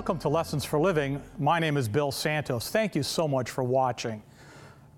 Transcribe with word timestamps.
Welcome 0.00 0.18
to 0.20 0.30
Lessons 0.30 0.64
for 0.64 0.80
Living. 0.80 1.20
My 1.38 1.58
name 1.58 1.76
is 1.76 1.86
Bill 1.86 2.10
Santos. 2.10 2.70
Thank 2.70 2.94
you 2.94 3.02
so 3.02 3.28
much 3.28 3.50
for 3.50 3.62
watching. 3.62 4.22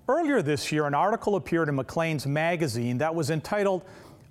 Earlier 0.06 0.42
this 0.42 0.70
year, 0.70 0.86
an 0.86 0.94
article 0.94 1.34
appeared 1.34 1.68
in 1.68 1.74
Maclean's 1.74 2.24
magazine 2.24 2.98
that 2.98 3.12
was 3.12 3.28
entitled, 3.28 3.82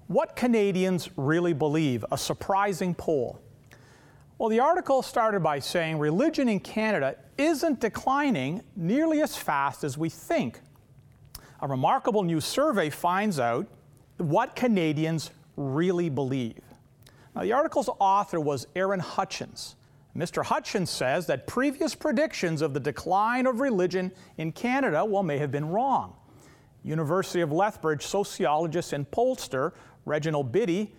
What 0.07 0.37
Canadians 0.37 1.09
Really 1.17 1.51
Believe, 1.51 2.05
a 2.09 2.17
surprising 2.17 2.95
poll. 2.95 3.41
Well, 4.37 4.47
the 4.47 4.61
article 4.61 5.01
started 5.01 5.43
by 5.43 5.59
saying 5.59 5.99
religion 5.99 6.47
in 6.47 6.61
Canada 6.61 7.17
isn't 7.37 7.81
declining 7.81 8.63
nearly 8.73 9.21
as 9.21 9.35
fast 9.35 9.83
as 9.83 9.97
we 9.97 10.07
think. 10.07 10.61
A 11.59 11.67
remarkable 11.67 12.23
new 12.23 12.39
survey 12.39 12.89
finds 12.89 13.41
out 13.41 13.67
what 14.19 14.55
Canadians 14.55 15.31
really 15.57 16.07
believe. 16.07 16.61
Now, 17.35 17.41
the 17.41 17.51
article's 17.51 17.89
author 17.99 18.39
was 18.39 18.67
Aaron 18.73 19.01
Hutchins. 19.01 19.75
Mr. 20.15 20.43
Hutchins 20.43 20.89
says 20.89 21.25
that 21.27 21.47
previous 21.47 21.95
predictions 21.95 22.61
of 22.61 22.73
the 22.73 22.79
decline 22.79 23.45
of 23.45 23.59
religion 23.59 24.11
in 24.37 24.51
Canada, 24.51 25.05
well, 25.05 25.23
may 25.23 25.37
have 25.37 25.51
been 25.51 25.69
wrong. 25.69 26.15
University 26.83 27.41
of 27.41 27.51
Lethbridge 27.51 28.05
sociologist 28.05 28.93
and 28.93 29.09
pollster 29.09 29.71
Reginald 30.05 30.51
Bibby 30.51 30.95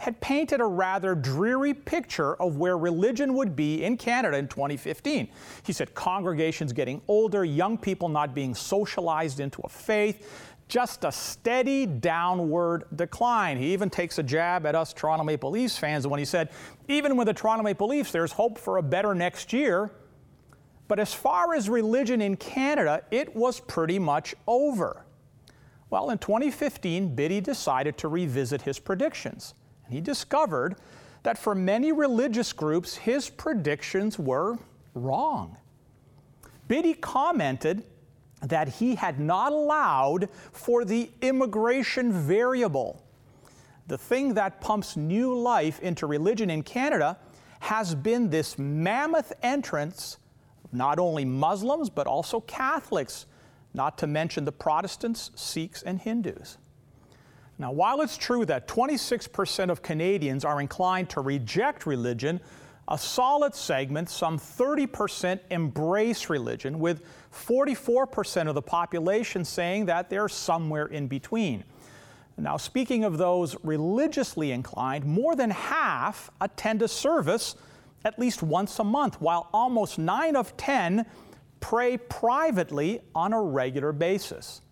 had 0.00 0.18
painted 0.22 0.62
a 0.62 0.64
rather 0.64 1.14
dreary 1.14 1.74
picture 1.74 2.34
of 2.36 2.56
where 2.56 2.78
religion 2.78 3.34
would 3.34 3.54
be 3.54 3.84
in 3.84 3.98
Canada 3.98 4.38
in 4.38 4.48
2015. 4.48 5.28
He 5.62 5.74
said 5.74 5.94
congregations 5.94 6.72
getting 6.72 7.02
older, 7.06 7.44
young 7.44 7.76
people 7.76 8.08
not 8.08 8.34
being 8.34 8.54
socialized 8.54 9.40
into 9.40 9.60
a 9.60 9.68
faith, 9.68 10.49
just 10.70 11.04
a 11.04 11.12
steady 11.12 11.84
downward 11.84 12.84
decline. 12.94 13.58
He 13.58 13.72
even 13.72 13.90
takes 13.90 14.18
a 14.18 14.22
jab 14.22 14.64
at 14.64 14.74
us 14.74 14.92
Toronto 14.92 15.24
Maple 15.24 15.50
Leafs 15.50 15.76
fans 15.76 16.06
when 16.06 16.18
he 16.18 16.24
said, 16.24 16.50
even 16.88 17.16
with 17.16 17.26
the 17.26 17.34
Toronto 17.34 17.64
Maple 17.64 17.88
Leafs, 17.88 18.12
there's 18.12 18.32
hope 18.32 18.56
for 18.56 18.78
a 18.78 18.82
better 18.82 19.14
next 19.14 19.52
year. 19.52 19.90
But 20.88 20.98
as 20.98 21.12
far 21.12 21.54
as 21.54 21.68
religion 21.68 22.22
in 22.22 22.36
Canada, 22.36 23.02
it 23.10 23.34
was 23.36 23.60
pretty 23.60 23.98
much 23.98 24.34
over. 24.46 25.04
Well, 25.90 26.10
in 26.10 26.18
2015, 26.18 27.14
Bibby 27.14 27.40
decided 27.40 27.98
to 27.98 28.08
revisit 28.08 28.62
his 28.62 28.78
predictions. 28.78 29.54
And 29.84 29.92
he 29.92 30.00
discovered 30.00 30.76
that 31.24 31.36
for 31.36 31.54
many 31.54 31.92
religious 31.92 32.52
groups, 32.52 32.96
his 32.96 33.28
predictions 33.28 34.18
were 34.18 34.56
wrong. 34.94 35.56
Bibby 36.68 36.94
commented 36.94 37.84
that 38.40 38.68
he 38.68 38.94
had 38.94 39.20
not 39.20 39.52
allowed 39.52 40.28
for 40.52 40.84
the 40.84 41.10
immigration 41.20 42.12
variable. 42.12 43.02
The 43.86 43.98
thing 43.98 44.34
that 44.34 44.60
pumps 44.60 44.96
new 44.96 45.36
life 45.36 45.80
into 45.80 46.06
religion 46.06 46.50
in 46.50 46.62
Canada 46.62 47.18
has 47.60 47.94
been 47.94 48.30
this 48.30 48.58
mammoth 48.58 49.32
entrance 49.42 50.18
of 50.64 50.72
not 50.72 50.98
only 50.98 51.24
Muslims 51.24 51.90
but 51.90 52.06
also 52.06 52.40
Catholics, 52.40 53.26
not 53.74 53.98
to 53.98 54.06
mention 54.06 54.44
the 54.44 54.52
Protestants, 54.52 55.30
Sikhs, 55.34 55.82
and 55.82 55.98
Hindus. 56.00 56.58
Now, 57.58 57.72
while 57.72 58.00
it's 58.00 58.16
true 58.16 58.46
that 58.46 58.66
26% 58.66 59.70
of 59.70 59.82
Canadians 59.82 60.46
are 60.46 60.62
inclined 60.62 61.10
to 61.10 61.20
reject 61.20 61.84
religion, 61.84 62.40
a 62.88 62.96
solid 62.96 63.54
segment, 63.54 64.08
some 64.08 64.38
30%, 64.38 65.38
embrace 65.50 66.30
religion, 66.30 66.78
with 66.78 67.02
44% 67.32 68.48
of 68.48 68.54
the 68.54 68.62
population 68.62 69.44
saying 69.44 69.86
that 69.86 70.10
they're 70.10 70.28
somewhere 70.28 70.86
in 70.86 71.06
between. 71.06 71.64
Now, 72.36 72.56
speaking 72.56 73.04
of 73.04 73.18
those 73.18 73.54
religiously 73.62 74.50
inclined, 74.52 75.04
more 75.04 75.36
than 75.36 75.50
half 75.50 76.30
attend 76.40 76.82
a 76.82 76.88
service 76.88 77.54
at 78.04 78.18
least 78.18 78.42
once 78.42 78.78
a 78.78 78.84
month, 78.84 79.20
while 79.20 79.48
almost 79.52 79.98
9 79.98 80.36
of 80.36 80.56
10 80.56 81.04
pray 81.60 81.98
privately 81.98 83.02
on 83.14 83.34
a 83.34 83.42
regular 83.42 83.92
basis. 83.92 84.62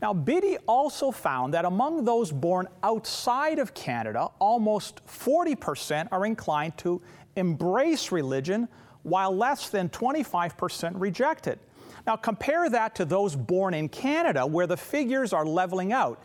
Now, 0.00 0.12
Bibby 0.12 0.56
also 0.66 1.10
found 1.10 1.54
that 1.54 1.64
among 1.64 2.04
those 2.04 2.32
born 2.32 2.68
outside 2.82 3.58
of 3.58 3.74
Canada, 3.74 4.28
almost 4.38 5.04
40% 5.06 6.08
are 6.12 6.26
inclined 6.26 6.76
to 6.78 7.00
embrace 7.36 8.12
religion, 8.12 8.68
while 9.02 9.34
less 9.34 9.68
than 9.68 9.88
25% 9.90 10.92
reject 10.96 11.46
it. 11.46 11.58
Now, 12.06 12.16
compare 12.16 12.70
that 12.70 12.94
to 12.96 13.04
those 13.04 13.34
born 13.34 13.74
in 13.74 13.88
Canada, 13.88 14.46
where 14.46 14.66
the 14.66 14.76
figures 14.76 15.32
are 15.32 15.44
leveling 15.44 15.92
out 15.92 16.22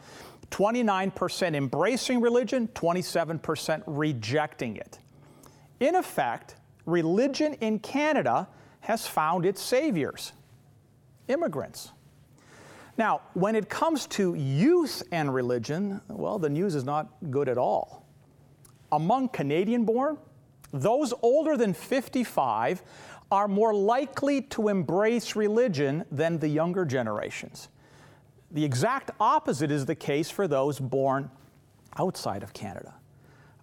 29% 0.52 1.56
embracing 1.56 2.22
religion, 2.22 2.68
27% 2.76 3.84
rejecting 3.88 4.76
it. 4.76 5.00
In 5.80 5.96
effect, 5.96 6.56
religion 6.86 7.54
in 7.62 7.80
Canada 7.80 8.48
has 8.82 9.08
found 9.08 9.46
its 9.46 9.62
saviors 9.62 10.34
immigrants. 11.28 11.92
Now, 12.98 13.22
when 13.34 13.56
it 13.56 13.70
comes 13.70 14.06
to 14.08 14.36
youth 14.36 15.02
and 15.12 15.34
religion, 15.34 16.02
well, 16.10 16.38
the 16.38 16.50
news 16.50 16.76
is 16.76 16.84
not 16.84 17.08
good 17.32 17.48
at 17.48 17.58
all. 17.58 18.06
Among 18.92 19.30
Canadian 19.30 19.86
born, 19.86 20.18
those 20.74 21.14
older 21.22 21.58
than 21.58 21.74
55 21.74 22.82
are 23.32 23.48
more 23.48 23.74
likely 23.74 24.42
to 24.42 24.68
embrace 24.68 25.36
religion 25.36 26.04
than 26.12 26.38
the 26.38 26.50
younger 26.50 26.84
generations. 26.86 27.70
The 28.52 28.66
exact 28.66 29.12
opposite 29.20 29.72
is 29.72 29.86
the 29.86 29.96
case 29.96 30.30
for 30.30 30.48
those 30.48 30.78
born 30.78 31.32
outside 31.98 32.44
of 32.44 32.54
Canada. 32.54 32.94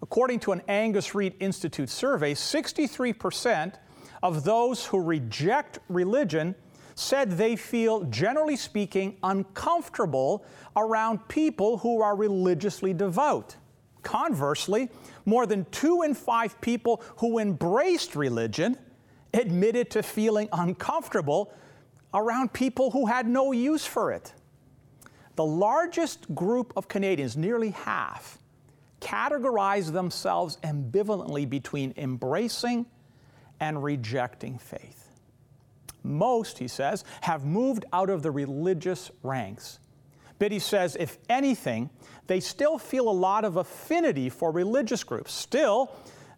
According 0.01 0.41
to 0.41 0.53
an 0.53 0.63
Angus 0.69 1.15
Reid 1.15 1.35
Institute 1.41 1.91
survey, 1.91 2.33
63% 2.35 3.75
of 4.23 4.45
those 4.45 4.87
who 4.87 5.03
reject 5.03 5.81
religion 5.89 6.55
said 6.95 7.33
they 7.33 7.55
feel, 7.55 8.05
generally 8.05 8.57
speaking, 8.57 9.17
uncomfortable 9.23 10.45
around 10.77 11.29
people 11.29 11.79
who 11.79 12.01
are 12.01 12.17
religiously 12.17 12.93
devout. 12.95 13.57
Conversely, 14.03 14.89
more 15.27 15.47
than 15.47 15.67
two 15.71 16.03
in 16.03 16.15
five 16.15 16.61
people 16.61 17.03
who 17.19 17.39
embraced 17.39 18.17
religion 18.17 18.77
admitted 19.35 19.91
to 19.91 20.03
feeling 20.03 20.49
uncomfortable 20.53 21.53
around 22.15 22.53
people 22.53 22.91
who 22.91 23.07
had 23.07 23.29
no 23.29 23.53
use 23.53 23.85
for 23.85 24.13
it. 24.13 24.33
The 25.37 25.45
largest 25.45 26.35
group 26.35 26.73
of 26.77 26.89
Canadians, 26.89 27.37
nearly 27.37 27.71
half, 27.71 28.39
categorize 29.01 29.93
themselves 29.93 30.59
ambivalently 30.65 31.49
between 31.49 31.95
embracing 31.97 32.87
and 33.61 33.83
rejecting 33.83 34.59
faith. 34.59 35.11
Most, 36.03 36.59
he 36.59 36.69
says, 36.69 37.05
have 37.21 37.45
moved 37.45 37.85
out 37.93 38.11
of 38.11 38.23
the 38.23 38.31
religious 38.31 39.11
ranks. 39.23 39.79
Bibby 40.39 40.59
says, 40.59 40.97
if 40.99 41.19
anything, 41.29 41.91
they 42.29 42.41
still 42.41 42.79
feel 42.79 43.09
a 43.09 43.11
lot 43.11 43.45
of 43.45 43.57
affinity 43.57 44.29
for 44.29 44.51
religious 44.51 45.03
groups. 45.05 45.33
Still, 45.33 45.93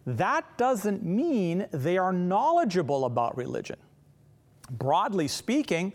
that 0.05 0.57
doesn't 0.57 1.03
mean 1.03 1.67
they 1.71 1.97
are 1.97 2.11
knowledgeable 2.11 3.05
about 3.05 3.37
religion. 3.37 3.77
Broadly 4.69 5.27
speaking, 5.27 5.93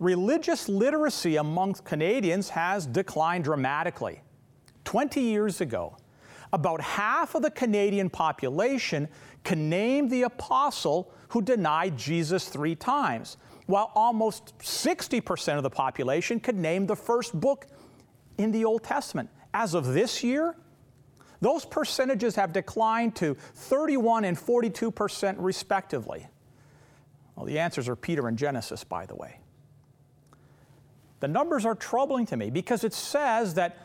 religious 0.00 0.68
literacy 0.68 1.36
amongst 1.36 1.84
Canadians 1.84 2.48
has 2.50 2.86
declined 2.86 3.44
dramatically. 3.44 4.22
20 4.84 5.20
years 5.20 5.60
ago, 5.60 5.96
about 6.52 6.80
half 6.80 7.34
of 7.34 7.42
the 7.42 7.50
Canadian 7.50 8.08
population 8.08 9.08
can 9.42 9.68
name 9.68 10.08
the 10.08 10.22
apostle 10.22 11.12
who 11.28 11.42
denied 11.42 11.96
Jesus 11.96 12.48
three 12.48 12.74
times, 12.74 13.36
while 13.66 13.90
almost 13.94 14.56
60% 14.58 15.56
of 15.56 15.62
the 15.62 15.70
population 15.70 16.38
could 16.38 16.56
name 16.56 16.86
the 16.86 16.96
first 16.96 17.38
book 17.38 17.66
in 18.38 18.52
the 18.52 18.64
Old 18.64 18.82
Testament. 18.84 19.28
As 19.52 19.74
of 19.74 19.86
this 19.86 20.22
year, 20.22 20.56
those 21.44 21.66
percentages 21.66 22.36
have 22.36 22.54
declined 22.54 23.14
to 23.16 23.34
31 23.34 24.24
and 24.24 24.34
42% 24.34 25.36
respectively. 25.38 26.26
Well, 27.36 27.44
the 27.44 27.58
answers 27.58 27.86
are 27.86 27.94
Peter 27.94 28.28
and 28.28 28.38
Genesis, 28.38 28.82
by 28.82 29.04
the 29.04 29.14
way. 29.14 29.40
The 31.20 31.28
numbers 31.28 31.66
are 31.66 31.74
troubling 31.74 32.24
to 32.26 32.38
me 32.38 32.48
because 32.48 32.82
it 32.82 32.94
says 32.94 33.52
that 33.54 33.76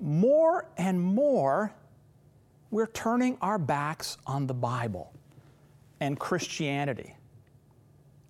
more 0.00 0.70
and 0.78 0.98
more 0.98 1.70
we're 2.70 2.86
turning 2.86 3.36
our 3.42 3.58
backs 3.58 4.16
on 4.26 4.46
the 4.46 4.54
Bible 4.54 5.12
and 6.00 6.18
Christianity. 6.18 7.14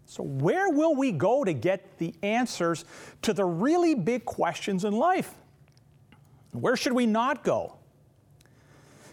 So, 0.07 0.25
where 0.25 0.71
will 0.71 0.97
we 0.97 1.13
go 1.13 1.45
to 1.45 1.53
get 1.53 1.99
the 1.99 2.17
answers 2.25 2.85
to 3.23 3.33
the 3.33 3.45
really 3.45 3.95
big 3.95 4.25
questions 4.25 4.85
in 4.85 4.93
life? 4.93 5.33
Where 6.51 6.77
should 6.77 6.95
we 6.95 7.07
not 7.07 7.45
go? 7.45 7.76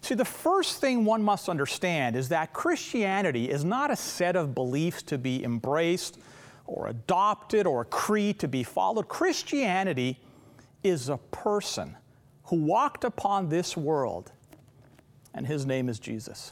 See, 0.04 0.16
the 0.16 0.26
first 0.26 0.82
thing 0.82 1.06
one 1.06 1.24
must 1.24 1.48
understand 1.48 2.18
is 2.18 2.28
that 2.28 2.52
Christianity 2.52 3.50
is 3.50 3.64
not 3.64 3.90
a 3.90 3.96
set 3.96 4.36
of 4.36 4.54
beliefs 4.54 5.02
to 5.04 5.18
be 5.18 5.42
embraced 5.46 6.20
or 6.66 6.88
adopted 6.88 7.66
or 7.66 7.84
a 7.84 7.86
creed 7.86 8.38
to 8.40 8.50
be 8.50 8.64
followed. 8.64 9.08
Christianity 9.08 10.20
is 10.84 11.08
a 11.08 11.16
person 11.16 11.96
who 12.44 12.58
walked 12.58 13.06
upon 13.06 13.48
this 13.48 13.78
world, 13.78 14.34
and 15.34 15.48
his 15.48 15.66
name 15.66 15.88
is 15.88 16.00
Jesus. 16.00 16.52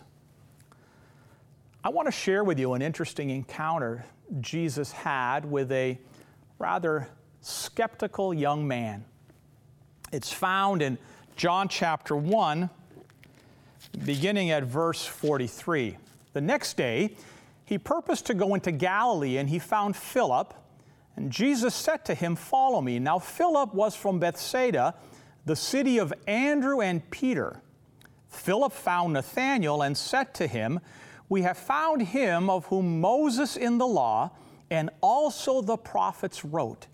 I 1.83 1.89
want 1.89 2.07
to 2.07 2.11
share 2.13 2.45
with 2.45 2.57
you 2.57 2.71
an 2.71 2.81
interesting 2.81 3.31
encounter 3.31 4.05
Jesus 4.39 4.93
had 4.93 5.43
with 5.43 5.73
a 5.73 5.99
rather 6.57 7.09
skeptical 7.41 8.33
young 8.33 8.65
man. 8.65 9.03
It's 10.13 10.31
found 10.31 10.81
in 10.81 10.97
John 11.35 11.67
chapter 11.67 12.15
1, 12.15 12.69
beginning 14.05 14.51
at 14.51 14.63
verse 14.63 15.05
43. 15.05 15.97
The 16.33 16.41
next 16.41 16.77
day, 16.77 17.15
he 17.65 17.77
purposed 17.77 18.25
to 18.27 18.33
go 18.33 18.53
into 18.53 18.71
Galilee, 18.71 19.37
and 19.37 19.49
he 19.49 19.59
found 19.59 19.95
Philip. 19.95 20.53
And 21.15 21.31
Jesus 21.31 21.75
said 21.75 22.05
to 22.05 22.13
him, 22.13 22.35
Follow 22.35 22.81
me. 22.81 22.99
Now, 22.99 23.19
Philip 23.19 23.73
was 23.73 23.95
from 23.95 24.19
Bethsaida, 24.19 24.95
the 25.45 25.55
city 25.55 25.97
of 25.97 26.13
Andrew 26.27 26.81
and 26.81 27.09
Peter. 27.11 27.61
Philip 28.29 28.71
found 28.71 29.13
Nathanael 29.13 29.81
and 29.81 29.97
said 29.97 30.33
to 30.35 30.47
him, 30.47 30.79
We 31.29 31.41
have 31.41 31.57
found 31.57 32.01
him 32.01 32.49
of 32.49 32.65
whom 32.67 33.01
Moses 33.01 33.57
in 33.57 33.77
the 33.77 33.87
law 33.87 34.31
and 34.71 34.89
also 35.01 35.61
the 35.61 35.77
prophets 35.77 36.43
wrote, 36.45 36.87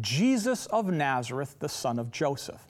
Jesus 0.00 0.66
of 0.66 0.90
Nazareth, 0.90 1.56
the 1.58 1.68
son 1.68 1.98
of 1.98 2.10
Joseph. 2.10 2.64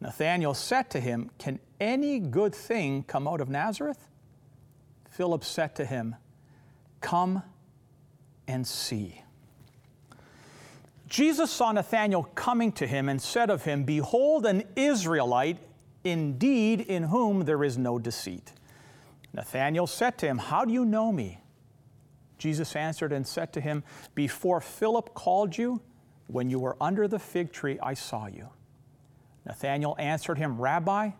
Nathanael 0.00 0.54
said 0.54 0.90
to 0.90 1.00
him, 1.00 1.30
Can 1.38 1.58
any 1.80 2.20
good 2.20 2.54
thing 2.54 3.02
come 3.02 3.26
out 3.26 3.40
of 3.40 3.48
Nazareth? 3.48 4.08
Philip 5.10 5.44
said 5.44 5.74
to 5.76 5.84
him, 5.84 6.16
Come 7.00 7.42
and 8.46 8.66
see. 8.66 9.22
Jesus 11.08 11.50
saw 11.50 11.72
Nathanael 11.72 12.24
coming 12.34 12.70
to 12.72 12.86
him 12.86 13.08
and 13.08 13.20
said 13.20 13.50
of 13.50 13.64
him, 13.64 13.84
Behold, 13.84 14.46
an 14.46 14.62
Israelite, 14.76 15.58
indeed, 16.04 16.82
in 16.82 17.04
whom 17.04 17.44
there 17.44 17.64
is 17.64 17.78
no 17.78 17.98
deceit. 17.98 18.52
Nathanael 19.32 19.86
said 19.86 20.18
to 20.18 20.26
him, 20.26 20.38
How 20.38 20.64
do 20.64 20.72
you 20.72 20.84
know 20.84 21.10
me? 21.10 21.40
Jesus 22.36 22.76
answered 22.76 23.12
and 23.12 23.26
said 23.26 23.52
to 23.54 23.60
him, 23.60 23.82
Before 24.14 24.60
Philip 24.60 25.14
called 25.14 25.56
you, 25.56 25.80
when 26.26 26.50
you 26.50 26.58
were 26.58 26.76
under 26.80 27.08
the 27.08 27.18
fig 27.18 27.52
tree, 27.52 27.78
I 27.82 27.94
saw 27.94 28.26
you. 28.26 28.48
Nathanael 29.48 29.96
answered 29.98 30.38
him, 30.38 30.60
Rabbi, 30.60 31.10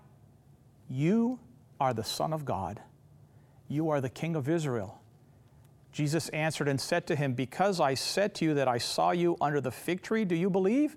you 0.89 1.41
are 1.81 1.95
the 1.95 2.05
Son 2.05 2.33
of 2.33 2.45
God. 2.45 2.81
You 3.69 3.89
are 3.89 4.01
the 4.01 4.11
King 4.11 4.37
of 4.37 4.49
Israel. 4.49 5.01
Jesus 5.93 6.29
answered 6.29 6.69
and 6.69 6.81
said 6.81 7.07
to 7.07 7.17
him, 7.17 7.33
Because 7.33 7.81
I 7.81 7.95
said 7.95 8.35
to 8.37 8.45
you 8.45 8.55
that 8.55 8.69
I 8.69 8.79
saw 8.79 9.11
you 9.11 9.37
under 9.41 9.61
the 9.61 9.71
fig 9.71 10.03
tree, 10.03 10.25
do 10.25 10.35
you 10.35 10.51
believe? 10.51 10.95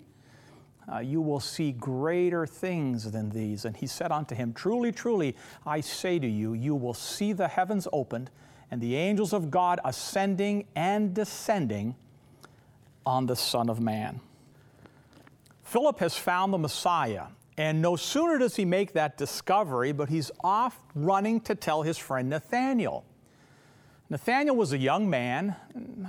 Uh, 0.92 1.00
you 1.00 1.22
will 1.22 1.40
see 1.40 1.72
greater 1.72 2.46
things 2.46 3.10
than 3.12 3.30
these. 3.30 3.64
And 3.64 3.78
he 3.78 3.88
said 3.88 4.12
unto 4.12 4.36
him, 4.36 4.52
Truly, 4.52 4.92
truly, 4.92 5.36
I 5.66 5.80
say 5.80 6.20
to 6.20 6.28
you, 6.28 6.54
you 6.54 6.76
will 6.76 6.94
see 6.94 7.32
the 7.32 7.48
heavens 7.48 7.88
opened 7.94 8.30
and 8.70 8.82
the 8.82 8.96
angels 8.96 9.32
of 9.32 9.50
God 9.50 9.80
ascending 9.86 10.66
and 10.76 11.14
descending 11.14 11.96
on 13.06 13.26
the 13.26 13.36
Son 13.36 13.70
of 13.70 13.80
Man. 13.80 14.20
Philip 15.72 16.00
has 16.00 16.18
found 16.18 16.52
the 16.52 16.58
Messiah, 16.58 17.28
and 17.58 17.82
no 17.82 17.96
sooner 17.96 18.38
does 18.38 18.58
he 18.58 18.66
make 18.66 18.92
that 18.92 19.18
discovery, 19.18 19.94
but 19.94 20.10
he's 20.10 20.30
off 20.44 20.78
running 20.96 21.40
to 21.40 21.56
tell 21.56 21.82
his 21.82 21.98
friend 21.98 22.30
Nathanael. 22.30 23.06
Nathanael 24.10 24.58
was 24.58 24.74
a 24.74 24.78
young 24.78 25.10
man, 25.10 25.56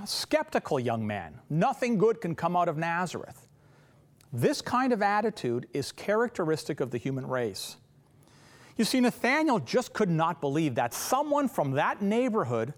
a 0.03 0.05
skeptical 0.05 0.81
young 0.81 1.07
man. 1.07 1.39
Nothing 1.49 1.97
good 1.97 2.19
can 2.19 2.35
come 2.35 2.57
out 2.57 2.67
of 2.67 2.75
Nazareth. 2.75 3.47
This 4.33 4.61
kind 4.61 4.91
of 4.91 5.01
attitude 5.01 5.67
is 5.71 5.93
characteristic 5.93 6.81
of 6.81 6.91
the 6.91 6.97
human 6.97 7.25
race. 7.25 7.77
You 8.75 8.83
see, 8.83 8.99
Nathanael 8.99 9.59
just 9.59 9.93
could 9.93 10.09
not 10.09 10.41
believe 10.41 10.75
that 10.75 10.93
someone 10.93 11.47
from 11.47 11.71
that 11.71 12.01
neighborhood 12.01 12.73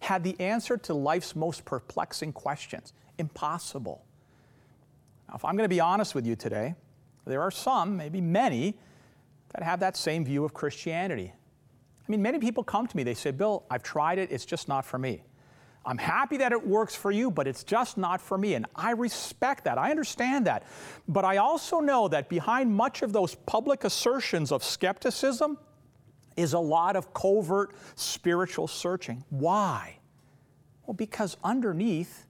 had 0.00 0.24
the 0.24 0.34
answer 0.40 0.76
to 0.78 0.94
life's 0.94 1.36
most 1.36 1.64
perplexing 1.64 2.32
questions. 2.32 2.92
Impossible. 3.18 4.04
Now, 5.28 5.34
if 5.34 5.44
I'm 5.44 5.56
going 5.56 5.64
to 5.64 5.74
be 5.74 5.80
honest 5.80 6.14
with 6.14 6.26
you 6.26 6.36
today, 6.36 6.74
there 7.26 7.40
are 7.40 7.50
some, 7.50 7.96
maybe 7.96 8.20
many, 8.20 8.76
that 9.50 9.62
have 9.62 9.80
that 9.80 9.96
same 9.96 10.24
view 10.24 10.44
of 10.44 10.52
Christianity. 10.52 11.32
I 12.06 12.10
mean, 12.10 12.20
many 12.20 12.38
people 12.38 12.62
come 12.62 12.86
to 12.86 12.96
me, 12.96 13.02
they 13.02 13.14
say, 13.14 13.30
Bill, 13.30 13.64
I've 13.70 13.82
tried 13.82 14.18
it, 14.18 14.30
it's 14.30 14.44
just 14.44 14.68
not 14.68 14.84
for 14.84 14.98
me. 14.98 15.22
I'm 15.86 15.98
happy 15.98 16.38
that 16.38 16.52
it 16.52 16.66
works 16.66 16.94
for 16.94 17.10
you, 17.10 17.30
but 17.30 17.46
it's 17.46 17.62
just 17.62 17.98
not 17.98 18.20
for 18.20 18.38
me. 18.38 18.54
And 18.54 18.66
I 18.74 18.92
respect 18.92 19.64
that. 19.64 19.76
I 19.76 19.90
understand 19.90 20.46
that. 20.46 20.64
But 21.08 21.24
I 21.24 21.36
also 21.36 21.80
know 21.80 22.08
that 22.08 22.28
behind 22.28 22.74
much 22.74 23.02
of 23.02 23.12
those 23.12 23.34
public 23.34 23.84
assertions 23.84 24.50
of 24.50 24.64
skepticism 24.64 25.58
is 26.36 26.54
a 26.54 26.58
lot 26.58 26.96
of 26.96 27.12
covert 27.12 27.74
spiritual 27.96 28.66
searching. 28.66 29.24
Why? 29.28 29.98
Well, 30.86 30.94
because 30.94 31.36
underneath, 31.44 32.26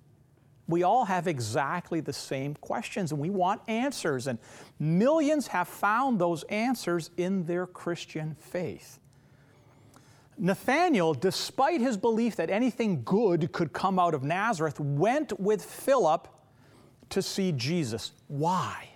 we 0.66 0.82
all 0.82 1.04
have 1.04 1.26
exactly 1.26 2.00
the 2.00 2.12
same 2.12 2.54
questions 2.54 3.12
and 3.12 3.20
we 3.20 3.30
want 3.30 3.60
answers. 3.68 4.26
And 4.26 4.38
millions 4.78 5.48
have 5.48 5.68
found 5.68 6.18
those 6.18 6.42
answers 6.44 7.10
in 7.16 7.44
their 7.44 7.66
Christian 7.66 8.36
faith. 8.38 8.98
Nathanael, 10.36 11.14
despite 11.14 11.80
his 11.80 11.96
belief 11.96 12.36
that 12.36 12.50
anything 12.50 13.02
good 13.04 13.52
could 13.52 13.72
come 13.72 13.98
out 13.98 14.14
of 14.14 14.24
Nazareth, 14.24 14.80
went 14.80 15.38
with 15.38 15.64
Philip 15.64 16.28
to 17.10 17.22
see 17.22 17.52
Jesus. 17.52 18.12
Why? 18.26 18.88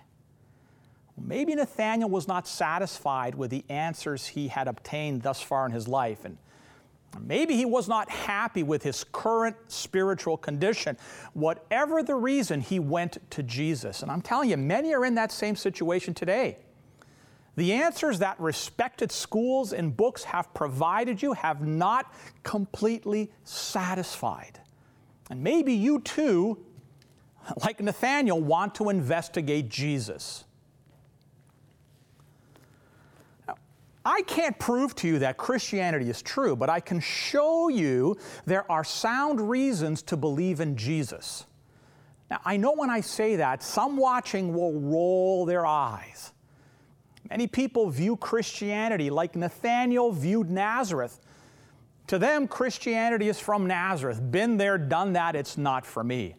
Maybe 1.17 1.55
Nathanael 1.55 2.09
was 2.09 2.27
not 2.27 2.47
satisfied 2.47 3.35
with 3.35 3.51
the 3.51 3.63
answers 3.69 4.27
he 4.27 4.47
had 4.47 4.67
obtained 4.67 5.21
thus 5.21 5.41
far 5.41 5.65
in 5.65 5.71
his 5.71 5.87
life, 5.87 6.25
and 6.25 6.37
maybe 7.21 7.55
he 7.55 7.65
was 7.65 7.87
not 7.87 8.09
happy 8.09 8.63
with 8.63 8.83
his 8.83 9.03
current 9.03 9.55
spiritual 9.67 10.37
condition. 10.37 10.97
Whatever 11.33 12.03
the 12.03 12.15
reason, 12.15 12.61
he 12.61 12.79
went 12.79 13.17
to 13.31 13.43
Jesus. 13.43 14.01
And 14.01 14.11
I'm 14.11 14.21
telling 14.21 14.49
you, 14.49 14.57
many 14.57 14.93
are 14.93 15.05
in 15.05 15.15
that 15.15 15.31
same 15.31 15.55
situation 15.55 16.13
today. 16.13 16.57
The 17.55 17.73
answers 17.73 18.19
that 18.19 18.39
respected 18.39 19.11
schools 19.11 19.73
and 19.73 19.95
books 19.95 20.23
have 20.23 20.53
provided 20.53 21.21
you 21.21 21.33
have 21.33 21.61
not 21.61 22.13
completely 22.43 23.31
satisfied. 23.43 24.61
And 25.29 25.43
maybe 25.43 25.73
you 25.73 25.99
too, 25.99 26.63
like 27.63 27.81
Nathaniel, 27.81 28.39
want 28.39 28.75
to 28.75 28.89
investigate 28.89 29.69
Jesus. 29.69 30.45
I 34.05 34.21
can't 34.21 34.57
prove 34.57 34.95
to 34.95 35.07
you 35.07 35.19
that 35.19 35.37
Christianity 35.37 36.09
is 36.09 36.21
true, 36.21 36.55
but 36.55 36.69
I 36.69 36.79
can 36.79 36.99
show 36.99 37.67
you 37.67 38.17
there 38.45 38.69
are 38.71 38.83
sound 38.83 39.49
reasons 39.49 40.01
to 40.03 40.17
believe 40.17 40.61
in 40.61 40.77
Jesus. 40.77 41.45
Now, 42.31 42.39
I 42.45 42.57
know 42.57 42.73
when 42.73 42.89
I 42.89 43.01
say 43.01 43.37
that, 43.37 43.63
some 43.63 43.97
watching 43.97 44.53
will 44.53 44.79
roll 44.79 45.45
their 45.45 45.65
eyes. 45.65 46.31
Many 47.29 47.47
people 47.47 47.89
view 47.89 48.15
Christianity 48.15 49.09
like 49.09 49.35
Nathanael 49.35 50.11
viewed 50.11 50.49
Nazareth. 50.49 51.19
To 52.07 52.17
them, 52.17 52.47
Christianity 52.47 53.27
is 53.27 53.39
from 53.39 53.67
Nazareth. 53.67 54.31
Been 54.31 54.57
there, 54.57 54.77
done 54.77 55.13
that, 55.13 55.35
it's 55.35 55.57
not 55.57 55.85
for 55.85 56.03
me. 56.03 56.35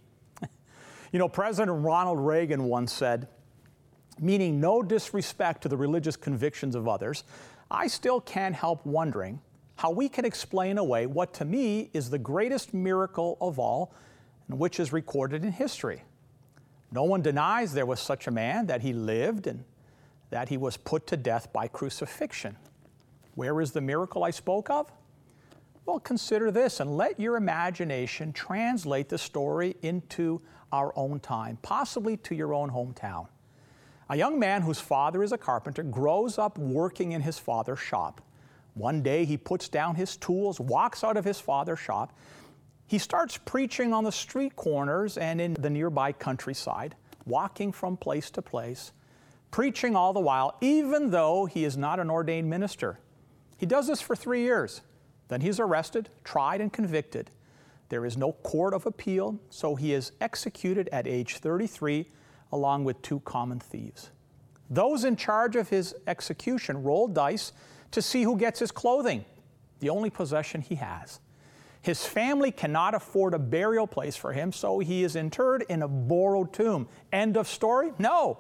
you 1.13 1.19
know, 1.19 1.29
President 1.29 1.85
Ronald 1.85 2.19
Reagan 2.19 2.65
once 2.65 2.93
said, 2.93 3.29
meaning 4.19 4.61
no 4.61 4.83
disrespect 4.83 5.63
to 5.63 5.69
the 5.69 5.77
religious 5.77 6.17
convictions 6.17 6.75
of 6.75 6.89
others, 6.89 7.25
I 7.71 7.87
still 7.87 8.21
can't 8.21 8.55
help 8.55 8.85
wondering 8.85 9.41
how 9.77 9.91
we 9.91 10.09
can 10.09 10.25
explain 10.25 10.77
away 10.77 11.07
what 11.07 11.33
to 11.35 11.45
me 11.45 11.91
is 11.95 12.11
the 12.11 12.19
greatest 12.19 12.75
miracle 12.75 13.39
of 13.41 13.59
all, 13.59 13.95
and 14.49 14.59
which 14.59 14.81
is 14.81 14.93
recorded 14.93 15.45
in 15.45 15.53
history. 15.53 16.03
No 16.93 17.05
one 17.05 17.23
denies 17.23 17.73
there 17.73 17.87
was 17.87 18.01
such 18.01 18.27
a 18.27 18.31
man, 18.31 18.67
that 18.67 18.83
he 18.83 18.93
lived 18.93 19.47
and 19.47 19.65
that 20.31 20.49
he 20.49 20.57
was 20.57 20.77
put 20.77 21.07
to 21.07 21.17
death 21.17 21.53
by 21.53 21.69
crucifixion. 21.69 22.57
Where 23.37 23.61
is 23.61 23.73
the 23.73 23.81
miracle 23.81 24.25
I 24.25 24.31
spoke 24.31 24.69
of? 24.69 24.91
Well, 25.87 26.01
consider 26.01 26.51
this 26.51 26.81
and 26.81 26.97
let 26.97 27.19
your 27.19 27.37
imagination 27.37 28.33
translate 28.33 29.09
the 29.09 29.19
story 29.19 29.77
into 29.83 30.41
our 30.73 30.93
own 30.97 31.21
time, 31.21 31.59
possibly 31.63 32.17
to 32.19 32.35
your 32.35 32.55
own 32.55 32.71
hometown. 32.71 33.29
A 34.11 34.17
young 34.17 34.39
man 34.39 34.61
whose 34.61 34.81
father 34.81 35.23
is 35.23 35.33
a 35.33 35.39
carpenter 35.39 35.83
grows 35.83 36.39
up 36.39 36.59
working 36.59 37.13
in 37.13 37.23
his 37.23 37.39
father's 37.39 37.81
shop. 37.81 38.21
One 38.75 39.03
day 39.03 39.25
he 39.25 39.39
puts 39.39 39.69
down 39.69 39.95
his 39.95 40.17
tools, 40.17 40.61
walks 40.61 41.03
out 41.03 41.17
of 41.17 41.25
his 41.25 41.41
father's 41.41 41.79
shop. 41.79 42.13
He 42.87 42.99
starts 42.99 43.39
preaching 43.39 43.95
on 43.95 44.05
the 44.05 44.13
street 44.13 44.57
corners 44.57 45.17
and 45.17 45.41
in 45.41 45.55
the 45.55 45.71
nearby 45.71 46.13
countryside, 46.13 46.97
walking 47.25 47.73
from 47.73 47.97
place 47.97 48.31
to 48.33 48.43
place 48.43 48.93
preaching 49.51 49.97
all 49.97 50.13
the 50.13 50.21
while, 50.21 50.57
even 50.61 51.11
though 51.11 51.47
he 51.47 51.65
is 51.65 51.77
not 51.77 52.01
an 52.01 52.11
ordained 52.11 52.49
minister. 52.49 52.99
He 53.57 53.67
does 53.67 53.87
this 53.87 54.01
for 54.01 54.17
three 54.17 54.43
years. 54.43 54.81
Then 55.29 55.41
he's 55.41 55.61
arrested, 55.61 56.09
tried, 56.25 56.61
and 56.61 56.73
convicted. 56.73 57.31
There 57.89 58.05
is 58.05 58.17
no 58.17 58.33
court 58.33 58.75
of 58.75 58.87
appeal, 58.87 59.39
so 59.51 59.75
he 59.75 59.93
is 59.93 60.13
executed 60.21 60.89
at 60.93 61.07
age 61.07 61.39
33 61.39 62.07
along 62.53 62.85
with 62.85 63.01
two 63.03 63.21
common 63.21 63.61
thieves. 63.61 64.11
Those 64.69 65.05
in 65.05 65.17
charge 65.17 65.57
of 65.57 65.69
his 65.69 65.95
execution 66.07 66.83
roll 66.83 67.09
dice 67.09 67.53
to 67.91 68.01
see 68.01 68.23
who 68.23 68.37
gets 68.37 68.61
his 68.61 68.71
clothing, 68.71 69.25
the 69.81 69.91
only 69.91 70.11
possession 70.11 70.61
he 70.61 70.77
has. 70.77 71.21
His 71.83 72.05
family 72.05 72.53
cannot 72.53 72.95
afford 72.95 73.35
a 73.35 73.39
burial 73.39 73.87
place 73.87 74.15
for 74.15 74.33
him, 74.33 74.53
so 74.53 74.79
he 74.79 75.03
is 75.03 75.17
interred 75.17 75.65
in 75.69 75.83
a 75.83 75.89
borrowed 75.89 76.53
tomb. 76.53 76.89
End 77.13 77.37
of 77.37 77.49
story? 77.49 77.93
No. 77.99 78.39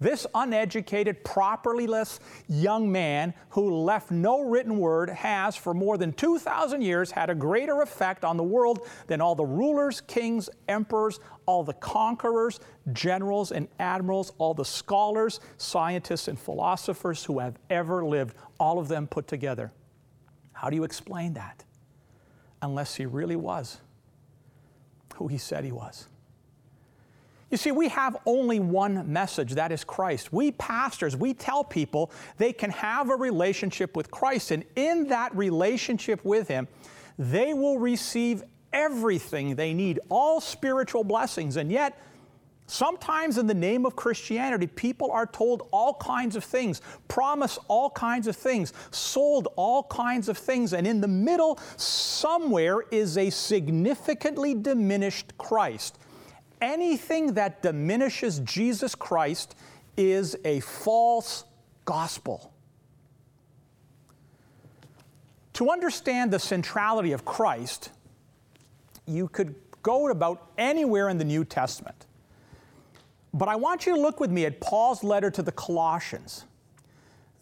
This 0.00 0.26
uneducated, 0.34 1.22
propertyless 1.24 2.20
young 2.48 2.90
man 2.90 3.34
who 3.50 3.70
left 3.70 4.10
no 4.10 4.40
written 4.40 4.78
word 4.78 5.10
has, 5.10 5.56
for 5.56 5.74
more 5.74 5.98
than 5.98 6.14
2,000 6.14 6.80
years, 6.80 7.10
had 7.10 7.28
a 7.28 7.34
greater 7.34 7.82
effect 7.82 8.24
on 8.24 8.38
the 8.38 8.42
world 8.42 8.88
than 9.08 9.20
all 9.20 9.34
the 9.34 9.44
rulers, 9.44 10.00
kings, 10.00 10.48
emperors, 10.68 11.20
all 11.44 11.62
the 11.62 11.74
conquerors, 11.74 12.60
generals, 12.94 13.52
and 13.52 13.68
admirals, 13.78 14.32
all 14.38 14.54
the 14.54 14.64
scholars, 14.64 15.38
scientists, 15.58 16.28
and 16.28 16.38
philosophers 16.38 17.22
who 17.24 17.38
have 17.38 17.58
ever 17.68 18.02
lived, 18.02 18.34
all 18.58 18.78
of 18.78 18.88
them 18.88 19.06
put 19.06 19.28
together. 19.28 19.70
How 20.52 20.70
do 20.70 20.76
you 20.76 20.84
explain 20.84 21.34
that? 21.34 21.64
Unless 22.62 22.94
he 22.94 23.04
really 23.04 23.36
was 23.36 23.78
who 25.16 25.28
he 25.28 25.36
said 25.36 25.64
he 25.64 25.72
was. 25.72 26.08
You 27.50 27.56
see, 27.56 27.72
we 27.72 27.88
have 27.88 28.16
only 28.26 28.60
one 28.60 29.12
message 29.12 29.54
that 29.54 29.72
is 29.72 29.82
Christ. 29.82 30.32
We 30.32 30.52
pastors, 30.52 31.16
we 31.16 31.34
tell 31.34 31.64
people 31.64 32.12
they 32.38 32.52
can 32.52 32.70
have 32.70 33.10
a 33.10 33.16
relationship 33.16 33.96
with 33.96 34.10
Christ, 34.10 34.52
and 34.52 34.64
in 34.76 35.08
that 35.08 35.34
relationship 35.36 36.24
with 36.24 36.46
Him, 36.46 36.68
they 37.18 37.52
will 37.52 37.78
receive 37.78 38.44
everything 38.72 39.56
they 39.56 39.74
need, 39.74 39.98
all 40.08 40.40
spiritual 40.40 41.04
blessings. 41.04 41.56
And 41.56 41.70
yet, 41.70 41.98
Sometimes, 42.66 43.36
in 43.36 43.48
the 43.48 43.54
name 43.54 43.84
of 43.84 43.96
Christianity, 43.96 44.68
people 44.68 45.10
are 45.10 45.26
told 45.26 45.66
all 45.72 45.94
kinds 45.94 46.36
of 46.36 46.44
things, 46.44 46.80
promised 47.08 47.58
all 47.66 47.90
kinds 47.90 48.28
of 48.28 48.36
things, 48.36 48.72
sold 48.92 49.48
all 49.56 49.82
kinds 49.82 50.28
of 50.28 50.38
things, 50.38 50.72
and 50.72 50.86
in 50.86 51.00
the 51.00 51.08
middle, 51.08 51.58
somewhere, 51.76 52.82
is 52.92 53.18
a 53.18 53.28
significantly 53.30 54.54
diminished 54.54 55.36
Christ 55.36 55.98
anything 56.60 57.34
that 57.34 57.62
diminishes 57.62 58.40
Jesus 58.40 58.94
Christ 58.94 59.54
is 59.96 60.36
a 60.44 60.60
false 60.60 61.44
gospel. 61.84 62.52
To 65.54 65.70
understand 65.70 66.30
the 66.30 66.38
centrality 66.38 67.12
of 67.12 67.24
Christ, 67.24 67.90
you 69.06 69.28
could 69.28 69.54
go 69.82 70.08
about 70.08 70.50
anywhere 70.56 71.08
in 71.08 71.18
the 71.18 71.24
New 71.24 71.44
Testament. 71.44 72.06
But 73.32 73.48
I 73.48 73.56
want 73.56 73.86
you 73.86 73.94
to 73.94 74.00
look 74.00 74.20
with 74.20 74.30
me 74.30 74.44
at 74.44 74.60
Paul's 74.60 75.04
letter 75.04 75.30
to 75.30 75.42
the 75.42 75.52
Colossians. 75.52 76.44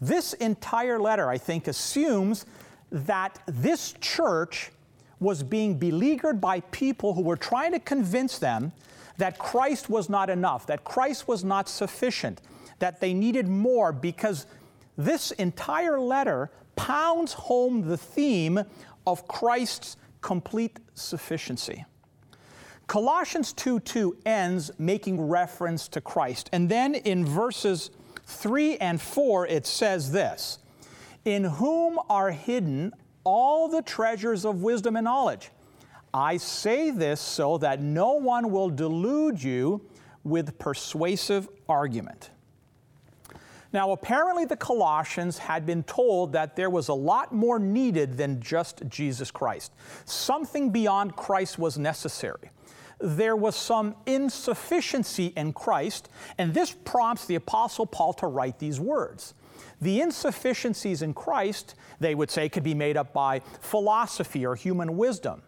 This 0.01 0.33
entire 0.35 1.01
letter, 1.01 1.29
I 1.29 1.39
think, 1.39 1.67
assumes 1.67 2.47
that 2.91 3.41
this 3.47 3.95
church 4.01 4.71
was 5.21 5.43
being 5.43 5.79
beleaguered 5.79 6.41
by 6.41 6.61
people 6.61 7.15
who 7.15 7.23
were 7.23 7.37
trying 7.37 7.73
to 7.73 7.81
convince 7.81 8.39
them 8.39 8.73
that 9.19 9.39
Christ 9.39 9.91
was 9.91 10.09
not 10.09 10.31
enough, 10.31 10.67
that 10.67 10.85
Christ 10.85 11.29
was 11.29 11.45
not 11.45 11.69
sufficient, 11.69 12.41
that 12.79 13.01
they 13.01 13.13
needed 13.13 13.47
more 13.47 13.93
because 13.93 14.47
this 14.97 15.31
entire 15.33 16.01
letter 16.01 16.51
pounds 16.77 17.33
home 17.33 17.83
the 17.83 17.97
theme 17.97 18.61
of 19.07 19.29
Christ's 19.29 19.97
complete 20.21 20.79
sufficiency. 20.95 21.85
Colossians 22.87 23.53
2 23.53 23.81
2 23.81 24.17
ends 24.25 24.71
making 24.79 25.21
reference 25.21 25.89
to 25.89 26.01
Christ. 26.01 26.49
And 26.53 26.69
then 26.69 26.95
in 26.95 27.25
verses 27.27 27.91
3 28.25 28.79
and 28.79 29.01
4, 29.01 29.47
it 29.47 29.67
says 29.67 30.13
this 30.13 30.59
In 31.25 31.45
whom 31.45 31.99
are 32.09 32.31
hidden 32.31 32.95
all 33.25 33.69
the 33.69 33.83
treasures 33.83 34.47
of 34.47 34.63
wisdom 34.63 34.97
and 34.97 35.05
knowledge. 35.05 35.51
I 36.13 36.37
say 36.37 36.91
this 36.91 37.21
so 37.21 37.59
that 37.59 37.81
no 37.81 38.15
one 38.15 38.51
will 38.51 38.71
delude 38.71 39.43
you 39.43 39.83
with 40.25 40.59
persuasive 40.59 41.49
argument. 41.69 42.31
Now, 43.73 43.93
apparently, 43.93 44.47
the 44.47 44.57
Colossians 44.57 45.37
had 45.37 45.67
been 45.67 45.83
told 45.83 46.33
that 46.33 46.57
there 46.57 46.71
was 46.71 46.89
a 46.89 46.95
lot 46.95 47.33
more 47.33 47.59
needed 47.59 48.17
than 48.17 48.41
just 48.41 48.89
Jesus 48.89 49.31
Christ. 49.31 49.73
Something 50.07 50.71
beyond 50.71 51.17
Christ 51.17 51.59
was 51.59 51.77
necessary. 51.77 52.51
There 52.99 53.37
was 53.37 53.55
some 53.55 53.95
insufficiency 54.07 55.35
in 55.37 55.53
Christ, 55.53 56.09
and 56.39 56.55
this 56.55 56.73
prompts 56.73 57.27
the 57.27 57.35
Apostle 57.35 57.87
Paul 57.87 58.15
to 58.15 58.27
write 58.27 58.59
these 58.59 58.81
words. 58.81 59.35
The 59.81 60.01
insufficiencies 60.01 61.03
in 61.03 61.13
Christ, 61.15 61.75
they 62.01 62.15
would 62.15 62.31
say, 62.31 62.49
could 62.49 62.65
be 62.65 62.75
made 62.75 62.97
up 62.97 63.13
by 63.13 63.41
philosophy 63.61 64.47
or 64.47 64.57
human 64.57 64.97
wisdom. 64.97 65.43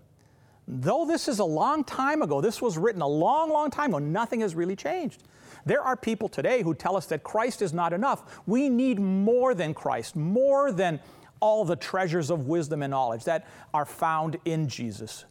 Though 0.73 1.05
this 1.05 1.27
is 1.27 1.41
a 1.41 1.45
long 1.45 1.83
time 1.83 2.23
ago, 2.23 2.41
this 2.41 2.63
was 2.63 2.79
written 2.79 3.03
a 3.03 3.09
long, 3.09 3.51
long 3.51 3.71
time 3.71 3.91
ago, 3.91 3.99
nothing 3.99 4.41
has 4.41 4.55
really 4.55 4.77
changed. 4.77 5.25
There 5.67 5.83
are 5.83 5.97
people 5.97 6.29
today 6.29 6.63
who 6.63 6.75
tell 6.75 6.97
us 6.97 7.07
that 7.07 7.25
Christ 7.25 7.61
is 7.61 7.73
not 7.75 7.93
enough. 7.93 8.41
We 8.47 8.69
need 8.69 9.01
more 9.01 9.53
than 9.53 9.75
Christ, 9.75 10.15
more 10.15 10.71
than 10.71 11.01
all 11.41 11.65
the 11.65 11.75
treasures 11.75 12.31
of 12.31 12.47
wisdom 12.47 12.83
and 12.83 12.93
knowledge 12.93 13.25
that 13.25 13.49
are 13.75 13.85
found 13.85 14.37
in 14.45 14.69
Jesus. 14.69 15.25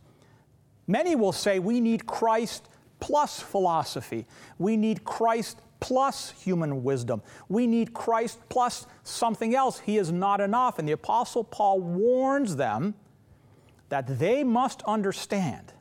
Many 0.87 1.15
will 1.15 1.31
say 1.31 1.59
we 1.59 1.79
need 1.79 2.05
Christ 2.05 2.67
plus 2.99 3.39
philosophy. 3.39 4.27
We 4.57 4.75
need 4.75 5.05
Christ 5.05 5.61
plus 5.79 6.31
human 6.31 6.83
wisdom. 6.83 7.21
We 7.47 7.65
need 7.65 7.93
Christ 7.93 8.39
plus 8.49 8.87
something 9.03 9.55
else. 9.55 9.79
He 9.79 9.97
is 9.97 10.11
not 10.11 10.41
enough. 10.41 10.79
And 10.79 10.87
the 10.87 10.91
Apostle 10.91 11.45
Paul 11.45 11.79
warns 11.79 12.57
them 12.57 12.95
that 13.89 14.19
they 14.19 14.43
must 14.43 14.81
understand 14.83 15.73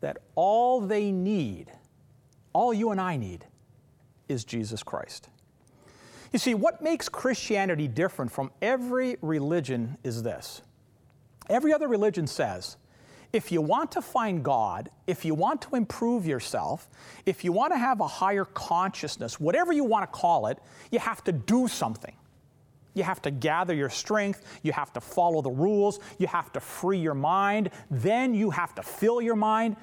that 0.00 0.18
all 0.34 0.80
they 0.80 1.12
need, 1.12 1.72
all 2.52 2.74
you 2.74 2.90
and 2.90 3.00
I 3.00 3.16
need, 3.16 3.46
is 4.28 4.44
Jesus 4.44 4.82
Christ. 4.82 5.28
You 6.32 6.38
see, 6.38 6.54
what 6.54 6.82
makes 6.82 7.08
Christianity 7.08 7.88
different 7.88 8.32
from 8.32 8.50
every 8.60 9.16
religion 9.20 9.98
is 10.02 10.22
this. 10.22 10.62
Every 11.48 11.72
other 11.72 11.88
religion 11.88 12.26
says, 12.26 12.76
if 13.32 13.50
you 13.50 13.62
want 13.62 13.92
to 13.92 14.02
find 14.02 14.44
God, 14.44 14.90
if 15.06 15.24
you 15.24 15.34
want 15.34 15.62
to 15.62 15.76
improve 15.76 16.26
yourself, 16.26 16.88
if 17.24 17.44
you 17.44 17.52
want 17.52 17.72
to 17.72 17.78
have 17.78 18.00
a 18.00 18.06
higher 18.06 18.44
consciousness, 18.44 19.40
whatever 19.40 19.72
you 19.72 19.84
want 19.84 20.10
to 20.10 20.18
call 20.18 20.48
it, 20.48 20.58
you 20.90 20.98
have 20.98 21.24
to 21.24 21.32
do 21.32 21.68
something. 21.68 22.14
You 22.94 23.02
have 23.04 23.22
to 23.22 23.30
gather 23.30 23.74
your 23.74 23.88
strength. 23.88 24.60
You 24.62 24.72
have 24.72 24.92
to 24.92 25.00
follow 25.00 25.42
the 25.42 25.50
rules. 25.50 26.00
You 26.18 26.26
have 26.26 26.52
to 26.52 26.60
free 26.60 26.98
your 26.98 27.14
mind. 27.14 27.70
Then 27.90 28.34
you 28.34 28.50
have 28.50 28.74
to 28.74 28.82
fill 28.82 29.20
your 29.20 29.36
mind. 29.36 29.76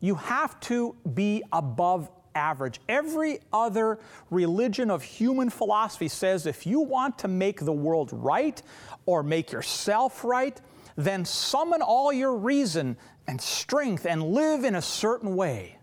You 0.00 0.14
have 0.14 0.58
to 0.60 0.94
be 1.14 1.42
above 1.52 2.10
average. 2.34 2.80
Every 2.88 3.40
other 3.52 3.98
religion 4.30 4.90
of 4.90 5.02
human 5.02 5.50
philosophy 5.50 6.08
says 6.08 6.46
if 6.46 6.66
you 6.66 6.80
want 6.80 7.18
to 7.18 7.28
make 7.28 7.60
the 7.60 7.72
world 7.72 8.10
right 8.12 8.62
or 9.06 9.22
make 9.22 9.52
yourself 9.52 10.24
right, 10.24 10.58
then 10.96 11.24
summon 11.24 11.82
all 11.82 12.12
your 12.12 12.34
reason 12.34 12.96
and 13.26 13.40
strength 13.40 14.06
and 14.06 14.22
live 14.22 14.64
in 14.64 14.74
a 14.74 14.82
certain 14.82 15.36
way. 15.36 15.78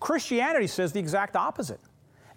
Christianity 0.00 0.66
says 0.66 0.92
the 0.92 1.00
exact 1.00 1.36
opposite. 1.36 1.80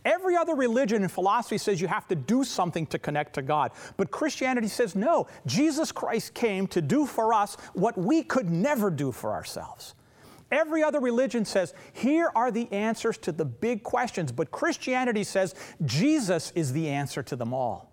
Every 0.06 0.38
other 0.38 0.54
religion 0.54 1.02
and 1.02 1.12
philosophy 1.12 1.58
says 1.58 1.82
you 1.82 1.88
have 1.88 2.08
to 2.10 2.16
do 2.16 2.44
something 2.44 2.86
to 2.88 3.00
connect 3.00 3.34
to 3.34 3.42
God. 3.42 3.72
But 3.98 4.12
Christianity 4.12 4.68
says 4.68 4.96
no. 4.96 5.26
Jesus 5.48 5.92
Christ 5.92 6.36
came 6.36 6.68
to 6.68 6.82
do 6.82 7.08
for 7.08 7.34
us 7.34 7.58
what 7.74 7.98
we 7.98 8.22
could 8.22 8.50
never 8.50 8.92
do 8.92 9.12
for 9.12 9.34
ourselves. 9.34 9.96
Every 10.52 10.84
other 10.84 11.00
religion 11.00 11.44
says, 11.44 11.74
here 11.92 12.32
are 12.36 12.52
the 12.52 12.72
answers 12.72 13.18
to 13.20 13.32
the 13.32 13.46
big 13.46 13.82
questions, 13.82 14.32
but 14.32 14.52
Christianity 14.52 15.24
says 15.24 15.56
Jesus 15.84 16.52
is 16.54 16.72
the 16.72 16.88
answer 16.88 17.24
to 17.24 17.36
them 17.36 17.52
all. 17.52 17.92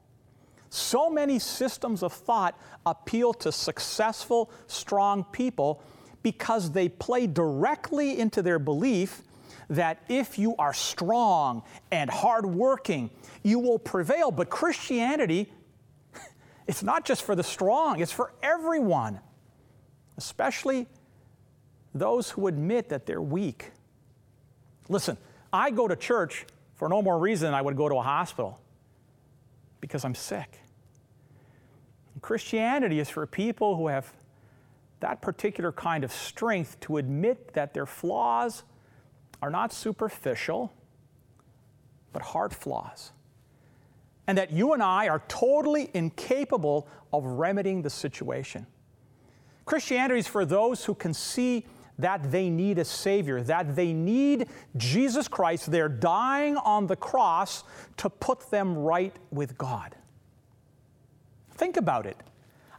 So 0.69 1.09
many 1.09 1.39
systems 1.39 2.03
of 2.03 2.13
thought 2.13 2.59
appeal 2.85 3.33
to 3.35 3.51
successful, 3.53 4.51
strong 4.67 5.25
people 5.25 5.83
because 6.23 6.73
they 6.73 6.91
play 6.91 7.27
directly 7.27 8.19
into 8.19 8.43
their 8.43 8.59
belief 8.59 9.23
that 9.71 10.03
if 10.09 10.39
you 10.39 10.57
are 10.57 10.75
strong 10.75 11.63
and 11.91 12.11
hardworking, 12.11 13.11
you 13.43 13.59
will 13.59 13.79
prevail. 13.79 14.31
But 14.31 14.51
Christianity, 14.51 15.51
it's 16.67 16.83
not 16.83 17.05
just 17.05 17.23
for 17.23 17.35
the 17.35 17.43
strong, 17.43 18.01
it's 18.01 18.13
for 18.13 18.33
everyone, 18.43 19.21
especially 20.17 20.87
those 21.95 22.31
who 22.31 22.47
admit 22.47 22.89
that 22.89 23.07
they're 23.07 23.23
weak. 23.23 23.71
Listen, 24.89 25.17
I 25.53 25.71
go 25.71 25.87
to 25.87 25.97
church 25.97 26.47
for 26.75 26.89
no 26.89 27.03
more 27.03 27.19
reason 27.19 27.47
than 27.47 27.55
I 27.55 27.63
would 27.63 27.77
go 27.77 27.89
to 27.89 27.97
a 27.97 28.03
hospital 28.03 28.61
because 29.81 30.05
I'm 30.05 30.15
sick. 30.15 30.59
Christianity 32.21 33.01
is 33.01 33.09
for 33.09 33.27
people 33.27 33.77
who 33.77 33.89
have 33.89 34.13
that 35.01 35.21
particular 35.21 35.73
kind 35.73 36.05
of 36.05 36.13
strength 36.13 36.79
to 36.81 36.97
admit 36.97 37.53
that 37.55 37.75
their 37.75 37.87
flaws 37.87 38.63
are 39.43 39.51
not 39.51 39.73
superficial, 39.73 40.73
but 42.13 42.23
heart 42.23 42.55
flaws. 42.55 43.13
and 44.27 44.39
that 44.39 44.53
you 44.53 44.73
and 44.73 44.83
I 44.83 45.09
are 45.09 45.23
totally 45.29 45.91
incapable 45.95 46.87
of 47.13 47.25
remedying 47.25 47.83
the 47.83 47.91
situation. 47.91 48.67
Christianity 49.65 50.21
is 50.21 50.27
for 50.27 50.45
those 50.45 50.85
who 50.85 50.95
can 50.95 51.13
see 51.13 51.67
that 51.99 52.31
they 52.31 52.49
need 52.49 52.79
a 52.79 52.85
Savior, 52.85 53.43
that 53.43 53.77
they 53.77 53.93
need 53.93 54.49
Jesus 54.77 55.29
Christ. 55.29 55.71
They're 55.71 55.89
dying 55.89 56.57
on 56.57 56.87
the 56.87 56.97
cross 56.97 57.65
to 57.99 58.09
put 58.09 58.51
them 58.51 58.79
right 58.79 59.15
with 59.31 59.59
God. 59.59 59.95
Think 61.51 61.77
about 61.77 62.07
it. 62.07 62.17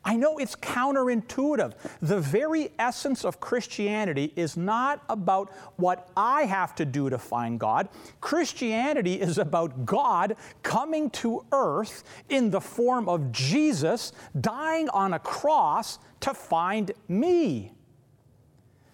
I 0.05 0.17
know 0.17 0.37
it's 0.37 0.55
counterintuitive. 0.55 1.73
The 2.01 2.19
very 2.19 2.71
essence 2.77 3.23
of 3.23 3.39
Christianity 3.39 4.33
is 4.35 4.57
not 4.57 5.01
about 5.07 5.51
what 5.77 6.09
I 6.17 6.43
have 6.43 6.75
to 6.75 6.85
do 6.85 7.09
to 7.09 7.17
find 7.17 7.57
God. 7.57 7.87
Christianity 8.19 9.21
is 9.21 9.37
about 9.37 9.85
God 9.85 10.35
coming 10.61 11.09
to 11.11 11.45
earth 11.53 12.03
in 12.27 12.49
the 12.49 12.59
form 12.59 13.07
of 13.07 13.31
Jesus, 13.31 14.11
dying 14.39 14.89
on 14.89 15.13
a 15.13 15.19
cross 15.19 15.99
to 16.19 16.33
find 16.33 16.91
me. 17.07 17.71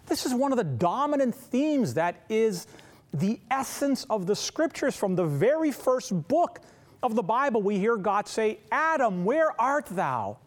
This 0.06 0.26
is 0.26 0.34
one 0.34 0.52
of 0.52 0.58
the 0.58 0.64
dominant 0.64 1.34
themes 1.34 1.94
that 1.94 2.24
is 2.28 2.68
the 3.12 3.40
essence 3.50 4.04
of 4.10 4.26
the 4.26 4.36
scriptures 4.36 4.94
from 4.94 5.16
the 5.16 5.24
very 5.24 5.72
first 5.72 6.28
book 6.28 6.60
of 7.02 7.16
the 7.16 7.22
Bible. 7.22 7.62
We 7.62 7.78
hear 7.78 7.96
God 7.96 8.28
say, 8.28 8.58
Adam, 8.70 9.24
where 9.24 9.60
art 9.60 9.86
thou? 9.86 10.38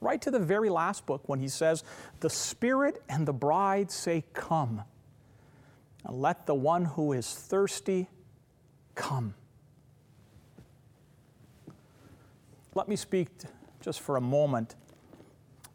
Right 0.00 0.20
to 0.22 0.30
the 0.30 0.38
very 0.38 0.68
last 0.68 1.06
book 1.06 1.28
when 1.28 1.40
he 1.40 1.48
says, 1.48 1.84
The 2.20 2.30
Spirit 2.30 3.02
and 3.08 3.26
the 3.26 3.32
bride 3.32 3.90
say, 3.90 4.24
Come. 4.32 4.82
And 6.04 6.20
let 6.20 6.46
the 6.46 6.54
one 6.54 6.84
who 6.84 7.12
is 7.12 7.32
thirsty 7.32 8.08
come. 8.94 9.34
Let 12.74 12.88
me 12.88 12.96
speak 12.96 13.28
just 13.80 14.00
for 14.00 14.16
a 14.16 14.20
moment 14.20 14.76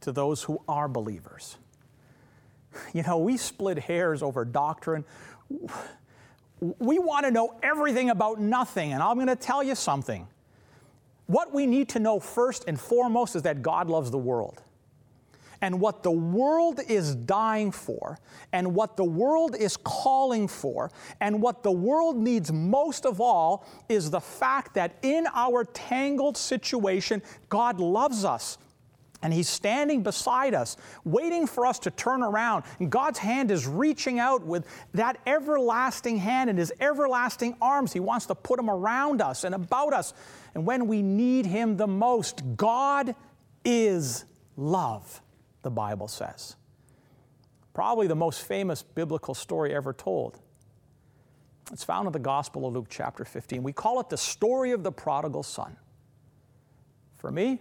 to 0.01 0.11
those 0.11 0.43
who 0.43 0.61
are 0.67 0.87
believers. 0.87 1.57
You 2.93 3.03
know, 3.03 3.17
we 3.17 3.35
split 3.35 3.77
hairs 3.77 4.23
over 4.23 4.45
doctrine. 4.45 5.03
We 6.59 6.99
want 6.99 7.25
to 7.25 7.31
know 7.31 7.59
everything 7.61 8.09
about 8.09 8.39
nothing, 8.39 8.93
and 8.93 9.03
I'm 9.03 9.15
going 9.15 9.27
to 9.27 9.35
tell 9.35 9.61
you 9.61 9.75
something. 9.75 10.25
What 11.31 11.53
we 11.53 11.65
need 11.65 11.87
to 11.89 11.99
know 11.99 12.19
first 12.19 12.65
and 12.67 12.77
foremost 12.77 13.37
is 13.37 13.43
that 13.43 13.61
God 13.61 13.87
loves 13.87 14.11
the 14.11 14.17
world. 14.17 14.61
And 15.61 15.79
what 15.79 16.03
the 16.03 16.11
world 16.11 16.81
is 16.89 17.15
dying 17.15 17.71
for, 17.71 18.17
and 18.51 18.75
what 18.75 18.97
the 18.97 19.05
world 19.05 19.55
is 19.55 19.77
calling 19.77 20.49
for, 20.49 20.91
and 21.21 21.41
what 21.41 21.63
the 21.63 21.71
world 21.71 22.17
needs 22.17 22.51
most 22.51 23.05
of 23.05 23.21
all 23.21 23.65
is 23.87 24.09
the 24.09 24.19
fact 24.19 24.73
that 24.73 24.97
in 25.03 25.25
our 25.33 25.63
tangled 25.63 26.35
situation, 26.35 27.21
God 27.47 27.79
loves 27.79 28.25
us. 28.25 28.57
And 29.21 29.31
He's 29.31 29.47
standing 29.47 30.03
beside 30.03 30.53
us, 30.53 30.75
waiting 31.05 31.47
for 31.47 31.65
us 31.65 31.79
to 31.79 31.91
turn 31.91 32.23
around. 32.23 32.65
And 32.79 32.91
God's 32.91 33.19
hand 33.19 33.51
is 33.51 33.67
reaching 33.67 34.19
out 34.19 34.43
with 34.45 34.65
that 34.95 35.17
everlasting 35.25 36.17
hand 36.17 36.49
and 36.49 36.59
His 36.59 36.73
everlasting 36.81 37.55
arms. 37.61 37.93
He 37.93 38.01
wants 38.01 38.25
to 38.25 38.35
put 38.35 38.57
them 38.57 38.69
around 38.69 39.21
us 39.21 39.45
and 39.45 39.55
about 39.55 39.93
us. 39.93 40.13
And 40.53 40.65
when 40.65 40.87
we 40.87 41.01
need 41.01 41.45
Him 41.45 41.77
the 41.77 41.87
most, 41.87 42.41
God 42.57 43.15
is 43.63 44.25
love, 44.57 45.21
the 45.61 45.71
Bible 45.71 46.07
says. 46.07 46.55
Probably 47.73 48.07
the 48.07 48.15
most 48.15 48.41
famous 48.43 48.83
biblical 48.83 49.33
story 49.33 49.73
ever 49.73 49.93
told. 49.93 50.39
It's 51.71 51.83
found 51.83 52.07
in 52.07 52.11
the 52.11 52.19
Gospel 52.19 52.67
of 52.67 52.73
Luke, 52.73 52.87
chapter 52.89 53.23
15. 53.23 53.63
We 53.63 53.71
call 53.71 53.99
it 54.01 54.09
the 54.09 54.17
story 54.17 54.71
of 54.71 54.83
the 54.83 54.91
prodigal 54.91 55.43
son. 55.43 55.77
For 57.17 57.31
me, 57.31 57.59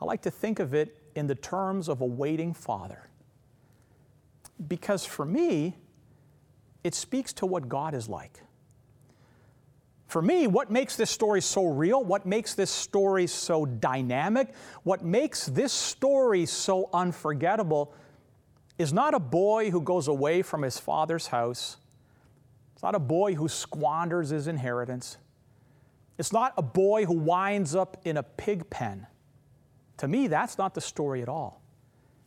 I 0.00 0.04
like 0.04 0.22
to 0.22 0.30
think 0.30 0.60
of 0.60 0.72
it 0.72 0.96
in 1.14 1.26
the 1.26 1.34
terms 1.34 1.88
of 1.88 2.00
a 2.00 2.06
waiting 2.06 2.54
father. 2.54 3.08
Because 4.66 5.04
for 5.04 5.26
me, 5.26 5.76
it 6.84 6.94
speaks 6.94 7.32
to 7.34 7.46
what 7.46 7.68
God 7.68 7.94
is 7.94 8.08
like. 8.08 8.40
For 10.06 10.22
me, 10.22 10.46
what 10.46 10.70
makes 10.70 10.96
this 10.96 11.10
story 11.10 11.40
so 11.40 11.66
real, 11.66 12.02
what 12.02 12.26
makes 12.26 12.54
this 12.54 12.70
story 12.70 13.26
so 13.26 13.66
dynamic, 13.66 14.54
what 14.84 15.04
makes 15.04 15.46
this 15.46 15.72
story 15.72 16.46
so 16.46 16.88
unforgettable 16.92 17.92
is 18.78 18.92
not 18.92 19.14
a 19.14 19.18
boy 19.18 19.70
who 19.70 19.80
goes 19.80 20.06
away 20.06 20.42
from 20.42 20.62
his 20.62 20.78
father's 20.78 21.28
house. 21.28 21.78
It's 22.74 22.82
not 22.82 22.94
a 22.94 23.00
boy 23.00 23.34
who 23.34 23.48
squanders 23.48 24.30
his 24.30 24.46
inheritance. 24.46 25.16
It's 26.18 26.32
not 26.32 26.52
a 26.56 26.62
boy 26.62 27.04
who 27.04 27.14
winds 27.14 27.74
up 27.74 27.96
in 28.04 28.16
a 28.16 28.22
pig 28.22 28.70
pen. 28.70 29.06
To 29.98 30.08
me, 30.08 30.28
that's 30.28 30.56
not 30.58 30.74
the 30.74 30.80
story 30.80 31.22
at 31.22 31.28
all. 31.28 31.62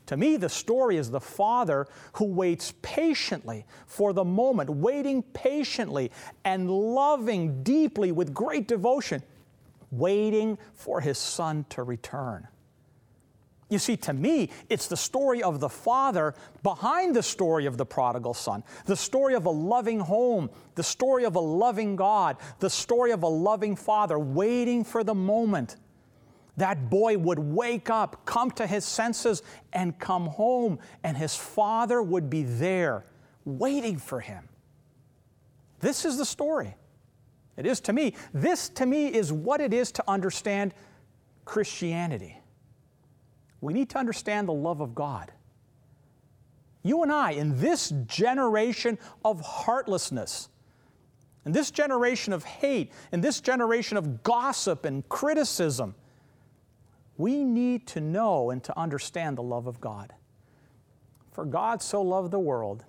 To 0.10 0.18
me, 0.18 0.38
the 0.38 0.50
story 0.50 0.98
is 0.98 1.12
the 1.12 1.20
father 1.20 1.86
who 2.14 2.26
waits 2.26 2.74
patiently 2.82 3.68
for 3.86 4.12
the 4.12 4.26
moment, 4.26 4.68
waiting 4.68 5.22
patiently 5.22 6.12
and 6.44 6.68
loving 6.68 7.62
deeply 7.62 8.12
with 8.12 8.34
great 8.34 8.68
devotion, 8.68 9.22
waiting 9.92 10.58
for 10.74 11.00
his 11.00 11.20
son 11.20 11.64
to 11.70 11.84
return. 11.84 12.48
You 13.70 13.78
see, 13.78 13.98
to 13.98 14.14
me, 14.14 14.50
it's 14.68 14.88
the 14.88 14.98
story 14.98 15.44
of 15.44 15.60
the 15.60 15.70
father 15.70 16.34
behind 16.64 17.16
the 17.16 17.22
story 17.22 17.68
of 17.68 17.78
the 17.78 17.86
prodigal 17.86 18.34
son, 18.34 18.64
the 18.86 18.96
story 18.96 19.36
of 19.36 19.46
a 19.46 19.52
loving 19.52 20.00
home, 20.00 20.50
the 20.74 20.82
story 20.82 21.24
of 21.24 21.36
a 21.36 21.40
loving 21.40 21.96
God, 21.96 22.38
the 22.58 22.70
story 22.72 23.12
of 23.12 23.22
a 23.22 23.28
loving 23.28 23.76
father 23.76 24.18
waiting 24.18 24.84
for 24.84 25.04
the 25.04 25.14
moment 25.14 25.76
that 26.60 26.90
boy 26.90 27.18
would 27.18 27.40
wake 27.40 27.90
up, 27.90 28.26
come 28.26 28.52
to 28.52 28.68
his 28.68 28.86
senses, 28.86 29.44
and 29.74 29.98
come 30.00 30.28
home, 30.28 30.80
and 31.04 31.18
his 31.18 31.36
father 31.36 32.02
would 32.02 32.30
be 32.30 32.44
there 32.44 33.06
waiting 33.46 33.98
for 33.98 34.20
him. 34.20 34.48
This 35.80 36.06
is 36.06 36.18
the 36.18 36.26
story. 36.26 36.76
It 37.58 37.66
is 37.66 37.82
to 37.82 37.94
me. 37.94 38.16
This 38.34 38.70
to 38.70 38.86
me 38.86 39.08
is 39.08 39.34
what 39.34 39.60
it 39.62 39.74
is 39.74 39.92
to 39.94 40.04
understand 40.08 40.74
Christianity. 41.46 42.38
We 43.62 43.74
need 43.74 43.90
to 43.90 43.98
understand 43.98 44.48
the 44.48 44.54
love 44.54 44.82
of 44.82 44.96
God. 44.96 45.32
You 46.84 47.04
and 47.04 47.12
I, 47.12 47.32
in 47.32 47.60
this 47.60 47.94
generation 48.06 48.98
of 49.26 49.42
heartlessness, 49.42 50.48
in 51.46 51.52
this 51.52 51.72
generation 51.72 52.32
of 52.32 52.44
hate, 52.44 52.92
in 53.12 53.22
this 53.22 53.42
generation 53.42 53.98
of 53.98 54.24
gossip 54.24 54.86
and 54.86 55.08
criticism, 55.10 55.96
we 57.20 57.44
need 57.44 57.86
to 57.86 58.00
know 58.00 58.50
and 58.50 58.64
to 58.64 58.80
understand 58.80 59.38
the 59.38 59.44
love 59.44 59.68
of 59.68 59.82
God. 59.82 60.14
For 61.34 61.44
God 61.44 61.82
so 61.82 62.02
loved 62.02 62.32
the 62.32 62.40
world 62.40 62.86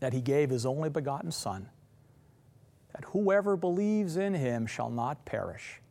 that 0.00 0.14
he 0.14 0.22
gave 0.22 0.48
his 0.48 0.64
only 0.64 0.88
begotten 0.88 1.30
Son, 1.30 1.68
that 2.94 3.04
whoever 3.04 3.58
believes 3.58 4.16
in 4.16 4.32
him 4.32 4.66
shall 4.66 4.88
not 4.88 5.26
perish, 5.26 5.82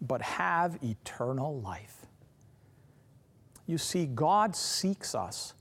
but 0.00 0.20
have 0.20 0.82
eternal 0.82 1.60
life. 1.60 2.04
You 3.66 3.78
see, 3.78 4.04
God 4.04 4.56
seeks 4.56 5.14
us 5.14 5.54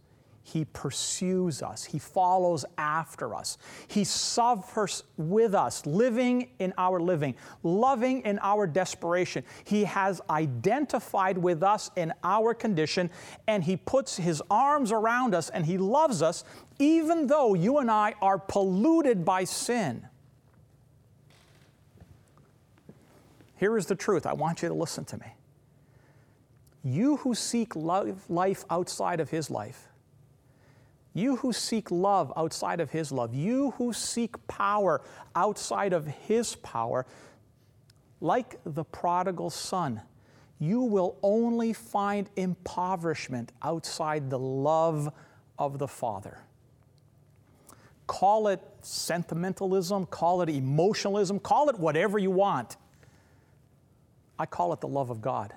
he 0.47 0.63
pursues 0.63 1.61
us. 1.61 1.83
He 1.83 1.99
follows 1.99 2.63
after 2.77 3.35
us. 3.35 3.57
He 3.89 4.05
suffers 4.05 5.03
with 5.17 5.53
us, 5.53 5.85
living 5.85 6.51
in 6.57 6.73
our 6.77 7.01
living, 7.01 7.35
loving 7.63 8.21
in 8.21 8.39
our 8.41 8.65
desperation. 8.65 9.43
He 9.65 9.83
has 9.83 10.21
identified 10.29 11.37
with 11.37 11.63
us 11.63 11.91
in 11.97 12.13
our 12.23 12.53
condition, 12.53 13.09
and 13.45 13.61
He 13.61 13.75
puts 13.75 14.15
His 14.15 14.41
arms 14.49 14.93
around 14.93 15.35
us 15.35 15.49
and 15.49 15.65
He 15.65 15.77
loves 15.77 16.21
us, 16.21 16.45
even 16.79 17.27
though 17.27 17.53
you 17.53 17.79
and 17.79 17.91
I 17.91 18.15
are 18.21 18.39
polluted 18.39 19.25
by 19.25 19.43
sin. 19.43 20.07
Here 23.57 23.77
is 23.77 23.87
the 23.87 23.95
truth. 23.95 24.25
I 24.25 24.31
want 24.31 24.61
you 24.61 24.69
to 24.69 24.73
listen 24.73 25.03
to 25.05 25.17
me. 25.17 25.27
You 26.85 27.17
who 27.17 27.35
seek 27.35 27.75
life 27.75 28.63
outside 28.69 29.19
of 29.19 29.29
His 29.29 29.51
life, 29.51 29.89
you 31.17 31.37
who 31.37 31.51
seek 31.51 31.89
love 31.89 32.31
outside 32.37 32.79
of 32.79 32.91
His 32.91 33.11
love, 33.11 33.33
you 33.33 33.71
who 33.71 33.91
seek 33.91 34.35
power 34.47 35.01
outside 35.35 35.93
of 35.93 36.05
His 36.05 36.55
power, 36.57 37.05
like 38.21 38.59
the 38.65 38.83
prodigal 38.83 39.49
son, 39.49 40.01
you 40.59 40.81
will 40.81 41.17
only 41.23 41.73
find 41.73 42.29
impoverishment 42.35 43.51
outside 43.61 44.29
the 44.29 44.39
love 44.39 45.11
of 45.57 45.79
the 45.79 45.87
Father. 45.87 46.39
Call 48.07 48.47
it 48.47 48.61
sentimentalism, 48.81 50.05
call 50.05 50.41
it 50.41 50.49
emotionalism, 50.49 51.39
call 51.39 51.69
it 51.69 51.77
whatever 51.77 52.17
you 52.17 52.31
want. 52.31 52.77
I 54.39 54.45
call 54.45 54.71
it 54.73 54.81
the 54.81 54.87
love 54.87 55.09
of 55.09 55.21
God. 55.21 55.53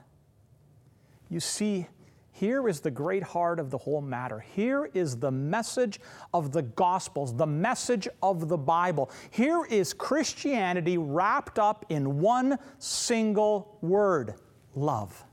You 1.28 1.38
see, 1.38 1.86
Here 2.32 2.68
is 2.68 2.80
the 2.80 2.90
great 2.90 3.22
heart 3.22 3.58
of 3.58 3.70
the 3.70 3.78
whole 3.78 4.00
matter. 4.00 4.40
Here 4.40 4.90
is 4.94 5.16
the 5.16 5.30
message 5.30 6.00
of 6.32 6.52
the 6.52 6.62
Gospels, 6.62 7.34
the 7.34 7.46
message 7.46 8.08
of 8.22 8.48
the 8.48 8.56
Bible. 8.56 9.10
Here 9.30 9.64
is 9.66 9.92
Christianity 9.92 10.96
wrapped 10.96 11.58
up 11.58 11.84
in 11.88 12.20
one 12.20 12.58
single 12.78 13.78
word 13.82 14.34
love. 14.74 15.24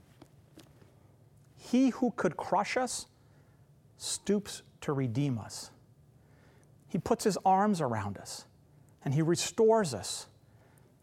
He 1.55 1.89
who 1.89 2.11
could 2.15 2.35
crush 2.35 2.77
us 2.77 3.05
stoops 3.97 4.63
to 4.81 4.93
redeem 4.93 5.37
us. 5.37 5.71
He 6.87 6.97
puts 6.97 7.23
his 7.23 7.37
arms 7.45 7.81
around 7.81 8.17
us 8.17 8.45
and 9.03 9.13
he 9.13 9.21
restores 9.21 9.93
us 9.93 10.27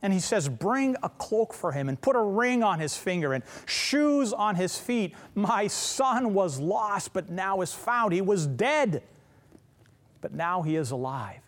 and 0.04 0.12
he 0.12 0.20
says, 0.20 0.50
Bring 0.50 0.96
a 1.02 1.08
cloak 1.08 1.54
for 1.54 1.72
him 1.72 1.88
and 1.88 1.98
put 1.98 2.14
a 2.14 2.20
ring 2.20 2.62
on 2.62 2.78
his 2.78 2.94
finger 2.94 3.32
and 3.32 3.42
shoes 3.64 4.34
on 4.34 4.54
his 4.54 4.78
feet. 4.78 5.14
My 5.34 5.66
son 5.66 6.34
was 6.34 6.60
lost, 6.60 7.14
but 7.14 7.30
now 7.30 7.62
is 7.62 7.72
found. 7.72 8.12
He 8.12 8.20
was 8.20 8.46
dead, 8.46 9.02
but 10.20 10.34
now 10.34 10.60
he 10.60 10.76
is 10.76 10.90
alive. 10.90 11.40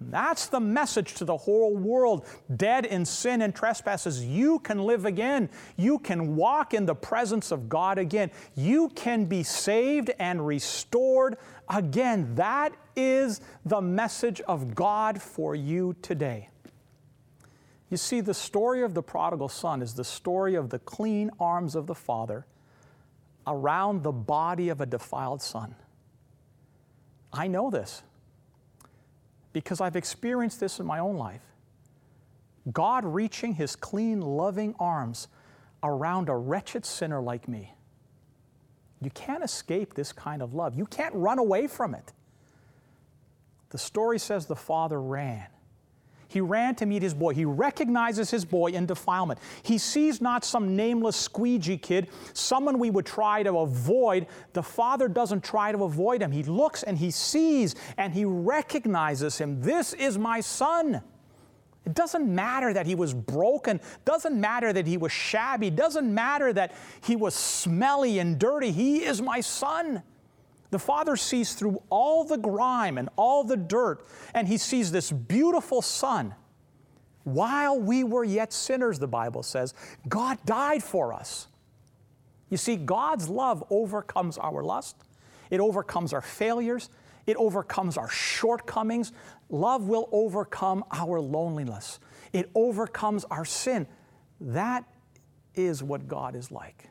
That's 0.00 0.46
the 0.46 0.60
message 0.60 1.12
to 1.16 1.26
the 1.26 1.36
whole 1.36 1.76
world. 1.76 2.24
Dead 2.56 2.86
in 2.86 3.04
sin 3.04 3.42
and 3.42 3.54
trespasses, 3.54 4.24
you 4.24 4.58
can 4.60 4.78
live 4.78 5.04
again. 5.04 5.50
You 5.76 5.98
can 5.98 6.36
walk 6.36 6.72
in 6.72 6.86
the 6.86 6.94
presence 6.94 7.52
of 7.52 7.68
God 7.68 7.98
again. 7.98 8.30
You 8.54 8.88
can 8.94 9.26
be 9.26 9.42
saved 9.42 10.10
and 10.18 10.46
restored 10.46 11.36
again. 11.68 12.34
That 12.36 12.72
is 12.96 13.42
the 13.66 13.82
message 13.82 14.40
of 14.40 14.74
God 14.74 15.20
for 15.20 15.54
you 15.54 15.94
today. 16.00 16.49
You 17.90 17.96
see, 17.96 18.20
the 18.20 18.34
story 18.34 18.82
of 18.82 18.94
the 18.94 19.02
prodigal 19.02 19.48
son 19.48 19.82
is 19.82 19.94
the 19.94 20.04
story 20.04 20.54
of 20.54 20.70
the 20.70 20.78
clean 20.78 21.30
arms 21.40 21.74
of 21.74 21.88
the 21.88 21.94
father 21.94 22.46
around 23.46 24.04
the 24.04 24.12
body 24.12 24.68
of 24.68 24.80
a 24.80 24.86
defiled 24.86 25.42
son. 25.42 25.74
I 27.32 27.48
know 27.48 27.68
this 27.68 28.02
because 29.52 29.80
I've 29.80 29.96
experienced 29.96 30.60
this 30.60 30.78
in 30.78 30.86
my 30.86 31.00
own 31.00 31.16
life. 31.16 31.42
God 32.72 33.04
reaching 33.04 33.54
his 33.54 33.74
clean, 33.74 34.20
loving 34.20 34.76
arms 34.78 35.26
around 35.82 36.28
a 36.28 36.36
wretched 36.36 36.84
sinner 36.84 37.20
like 37.20 37.48
me. 37.48 37.74
You 39.02 39.10
can't 39.10 39.42
escape 39.42 39.94
this 39.94 40.12
kind 40.12 40.42
of 40.42 40.54
love. 40.54 40.76
You 40.76 40.86
can't 40.86 41.14
run 41.14 41.38
away 41.38 41.66
from 41.66 41.94
it. 41.94 42.12
The 43.70 43.78
story 43.78 44.18
says 44.18 44.46
the 44.46 44.54
father 44.54 45.00
ran 45.00 45.46
he 46.30 46.40
ran 46.40 46.76
to 46.76 46.86
meet 46.86 47.02
his 47.02 47.12
boy. 47.12 47.34
He 47.34 47.44
recognizes 47.44 48.30
his 48.30 48.44
boy 48.44 48.68
in 48.68 48.86
defilement. 48.86 49.40
He 49.64 49.78
sees 49.78 50.20
not 50.20 50.44
some 50.44 50.76
nameless 50.76 51.16
squeegee 51.16 51.76
kid, 51.76 52.06
someone 52.34 52.78
we 52.78 52.88
would 52.88 53.04
try 53.04 53.42
to 53.42 53.58
avoid. 53.58 54.28
The 54.52 54.62
father 54.62 55.08
doesn't 55.08 55.42
try 55.42 55.72
to 55.72 55.82
avoid 55.82 56.22
him. 56.22 56.30
He 56.30 56.44
looks 56.44 56.84
and 56.84 56.96
he 56.96 57.10
sees 57.10 57.74
and 57.96 58.14
he 58.14 58.24
recognizes 58.24 59.38
him. 59.38 59.60
This 59.60 59.92
is 59.92 60.18
my 60.18 60.40
son. 60.40 61.02
It 61.84 61.94
doesn't 61.94 62.32
matter 62.32 62.72
that 62.74 62.86
he 62.86 62.94
was 62.94 63.12
broken, 63.12 63.80
doesn't 64.04 64.40
matter 64.40 64.72
that 64.72 64.86
he 64.86 64.96
was 64.96 65.10
shabby, 65.10 65.70
doesn't 65.70 66.14
matter 66.14 66.52
that 66.52 66.74
he 67.02 67.16
was 67.16 67.34
smelly 67.34 68.20
and 68.20 68.38
dirty. 68.38 68.70
He 68.70 69.02
is 69.02 69.20
my 69.20 69.40
son. 69.40 70.04
The 70.70 70.78
Father 70.78 71.16
sees 71.16 71.54
through 71.54 71.82
all 71.90 72.24
the 72.24 72.38
grime 72.38 72.96
and 72.96 73.08
all 73.16 73.44
the 73.44 73.56
dirt, 73.56 74.04
and 74.34 74.46
He 74.46 74.56
sees 74.56 74.92
this 74.92 75.10
beautiful 75.10 75.82
Son. 75.82 76.34
While 77.24 77.78
we 77.78 78.04
were 78.04 78.24
yet 78.24 78.52
sinners, 78.52 78.98
the 78.98 79.08
Bible 79.08 79.42
says, 79.42 79.74
God 80.08 80.38
died 80.46 80.82
for 80.82 81.12
us. 81.12 81.48
You 82.48 82.56
see, 82.56 82.76
God's 82.76 83.28
love 83.28 83.62
overcomes 83.70 84.38
our 84.38 84.62
lust, 84.62 84.96
it 85.50 85.60
overcomes 85.60 86.12
our 86.12 86.22
failures, 86.22 86.88
it 87.26 87.36
overcomes 87.36 87.96
our 87.96 88.08
shortcomings. 88.08 89.12
Love 89.48 89.88
will 89.88 90.08
overcome 90.12 90.84
our 90.92 91.20
loneliness, 91.20 91.98
it 92.32 92.50
overcomes 92.54 93.24
our 93.30 93.44
sin. 93.44 93.86
That 94.40 94.84
is 95.54 95.82
what 95.82 96.08
God 96.08 96.36
is 96.36 96.50
like. 96.50 96.89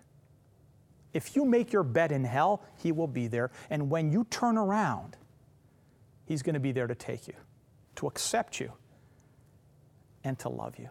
If 1.19 1.35
you 1.35 1.43
make 1.43 1.73
your 1.73 1.83
bed 1.83 2.13
in 2.13 2.23
hell, 2.23 2.63
He 2.77 2.93
will 2.93 3.05
be 3.05 3.27
there. 3.27 3.51
And 3.69 3.89
when 3.89 4.09
you 4.09 4.25
turn 4.29 4.57
around, 4.57 5.17
He's 6.25 6.41
going 6.41 6.53
to 6.53 6.61
be 6.61 6.71
there 6.71 6.87
to 6.87 6.95
take 6.95 7.27
you, 7.27 7.33
to 7.97 8.07
accept 8.07 8.57
you, 8.61 8.71
and 10.23 10.39
to 10.39 10.47
love 10.47 10.79
you. 10.79 10.87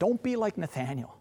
Don't 0.00 0.20
be 0.20 0.34
like 0.34 0.58
Nathaniel. 0.58 1.16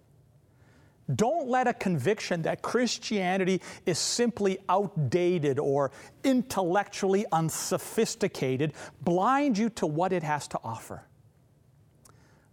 Don't 1.13 1.47
let 1.47 1.67
a 1.67 1.73
conviction 1.75 2.41
that 2.41 2.63
Christianity 2.63 3.61
is 3.85 3.99
simply 3.99 4.57
outdated 4.67 5.59
or 5.59 5.91
intellectually 6.23 7.27
unsophisticated 7.31 8.73
blind 9.03 9.55
you 9.55 9.69
to 9.69 9.85
what 9.85 10.11
it 10.11 10.23
has 10.23 10.47
to 10.47 10.59
offer. 10.63 11.03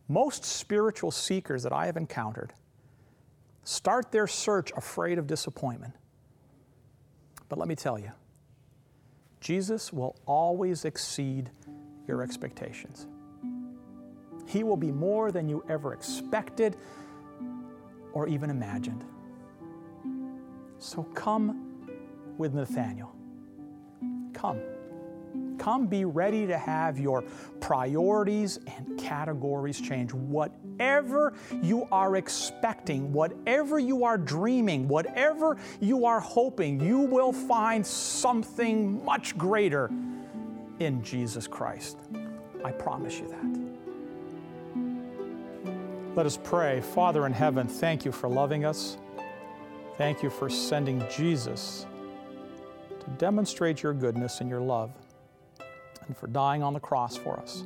Most 0.07 0.44
spiritual 0.44 1.12
seekers 1.12 1.62
that 1.62 1.72
I 1.72 1.87
have 1.87 1.96
encountered 1.96 2.53
start 3.64 4.12
their 4.12 4.27
search 4.27 4.72
afraid 4.77 5.18
of 5.18 5.27
disappointment. 5.27 5.94
But 7.48 7.59
let 7.59 7.68
me 7.68 7.75
tell 7.75 7.98
you, 7.98 8.12
Jesus 9.40 9.92
will 9.92 10.16
always 10.27 10.85
exceed 10.85 11.51
your 12.07 12.22
expectations. 12.22 13.07
He 14.46 14.64
will 14.64 14.77
be 14.77 14.90
more 14.90 15.31
than 15.33 15.48
you 15.48 15.64
ever 15.68 15.92
expected 15.92 16.77
or 18.12 18.29
even 18.29 18.51
imagined. 18.51 19.05
So 20.79 21.05
come 21.14 21.88
with 22.38 22.55
Nathaniel. 22.55 23.14
Come. 24.33 24.61
Come 25.58 25.86
be 25.86 26.04
ready 26.04 26.46
to 26.46 26.58
have 26.58 26.98
your 26.98 27.22
priorities 27.60 28.58
and 28.66 28.98
categories 28.98 29.80
change. 29.80 30.12
Whatever 30.12 31.34
you 31.62 31.86
are 31.92 32.16
expecting, 32.16 33.12
whatever 33.12 33.78
you 33.78 34.04
are 34.04 34.18
dreaming, 34.18 34.88
whatever 34.88 35.56
you 35.80 36.04
are 36.04 36.20
hoping, 36.20 36.80
you 36.80 36.98
will 37.00 37.32
find 37.32 37.86
something 37.86 39.04
much 39.04 39.36
greater 39.38 39.90
in 40.78 41.02
Jesus 41.02 41.46
Christ. 41.46 41.98
I 42.64 42.72
promise 42.72 43.18
you 43.18 43.28
that. 43.28 43.72
Let 46.14 46.26
us 46.26 46.38
pray. 46.42 46.80
Father 46.80 47.26
in 47.26 47.32
heaven, 47.32 47.66
thank 47.66 48.04
you 48.04 48.12
for 48.12 48.28
loving 48.28 48.64
us. 48.64 48.98
Thank 49.96 50.22
you 50.22 50.30
for 50.30 50.50
sending 50.50 51.02
Jesus 51.10 51.86
to 53.00 53.10
demonstrate 53.18 53.82
your 53.82 53.94
goodness 53.94 54.40
and 54.40 54.50
your 54.50 54.60
love 54.60 54.90
and 56.06 56.16
for 56.16 56.26
dying 56.26 56.62
on 56.62 56.74
the 56.74 56.80
cross 56.80 57.16
for 57.16 57.38
us. 57.38 57.64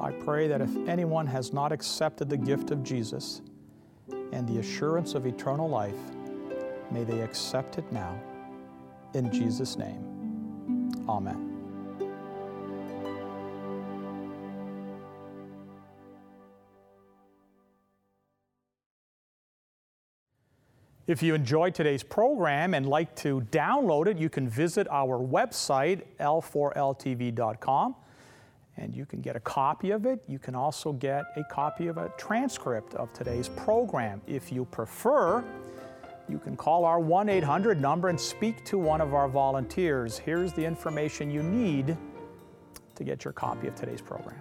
I 0.00 0.10
pray 0.10 0.48
that 0.48 0.60
if 0.60 0.74
anyone 0.88 1.26
has 1.26 1.52
not 1.52 1.70
accepted 1.70 2.28
the 2.28 2.36
gift 2.36 2.70
of 2.70 2.82
Jesus 2.82 3.42
and 4.32 4.48
the 4.48 4.58
assurance 4.58 5.14
of 5.14 5.26
eternal 5.26 5.68
life, 5.68 5.94
may 6.90 7.04
they 7.04 7.20
accept 7.20 7.78
it 7.78 7.90
now. 7.92 8.20
In 9.14 9.30
Jesus' 9.30 9.76
name, 9.76 10.92
Amen. 11.08 11.51
If 21.08 21.20
you 21.20 21.34
enjoyed 21.34 21.74
today's 21.74 22.04
program 22.04 22.74
and 22.74 22.88
like 22.88 23.16
to 23.16 23.40
download 23.50 24.06
it, 24.06 24.18
you 24.18 24.28
can 24.28 24.48
visit 24.48 24.86
our 24.88 25.18
website, 25.18 26.02
l4ltv.com, 26.20 27.96
and 28.76 28.94
you 28.94 29.04
can 29.04 29.20
get 29.20 29.34
a 29.34 29.40
copy 29.40 29.90
of 29.90 30.06
it. 30.06 30.22
You 30.28 30.38
can 30.38 30.54
also 30.54 30.92
get 30.92 31.24
a 31.36 31.42
copy 31.42 31.88
of 31.88 31.98
a 31.98 32.12
transcript 32.16 32.94
of 32.94 33.12
today's 33.12 33.48
program. 33.48 34.22
If 34.28 34.52
you 34.52 34.64
prefer, 34.64 35.42
you 36.28 36.38
can 36.38 36.56
call 36.56 36.84
our 36.84 37.00
1 37.00 37.28
800 37.28 37.80
number 37.80 38.08
and 38.08 38.18
speak 38.18 38.64
to 38.66 38.78
one 38.78 39.00
of 39.00 39.12
our 39.12 39.28
volunteers. 39.28 40.18
Here's 40.18 40.52
the 40.52 40.64
information 40.64 41.32
you 41.32 41.42
need 41.42 41.96
to 42.94 43.02
get 43.02 43.24
your 43.24 43.32
copy 43.32 43.66
of 43.66 43.74
today's 43.74 44.00
program. 44.00 44.40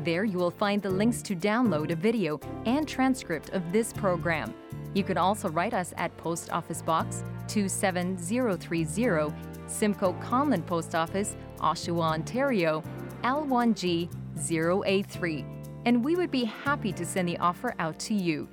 There 0.00 0.24
you 0.24 0.38
will 0.38 0.50
find 0.50 0.82
the 0.82 0.90
links 0.90 1.22
to 1.22 1.36
download 1.36 1.92
a 1.92 1.94
video 1.94 2.40
and 2.66 2.88
transcript 2.88 3.50
of 3.50 3.70
this 3.70 3.92
program. 3.92 4.52
You 4.92 5.04
can 5.04 5.16
also 5.16 5.48
write 5.50 5.74
us 5.74 5.94
at 5.96 6.16
Post 6.16 6.50
Office 6.50 6.82
Box 6.82 7.22
27030, 7.46 9.32
Simcoe 9.68 10.14
Conlin 10.14 10.64
Post 10.64 10.96
Office, 10.96 11.36
Oshawa, 11.58 12.14
Ontario, 12.14 12.82
L1G 13.22 14.10
0A3, 14.38 15.44
and 15.86 16.04
we 16.04 16.16
would 16.16 16.32
be 16.32 16.44
happy 16.44 16.92
to 16.92 17.06
send 17.06 17.28
the 17.28 17.38
offer 17.38 17.76
out 17.78 17.96
to 18.00 18.14
you. 18.14 18.48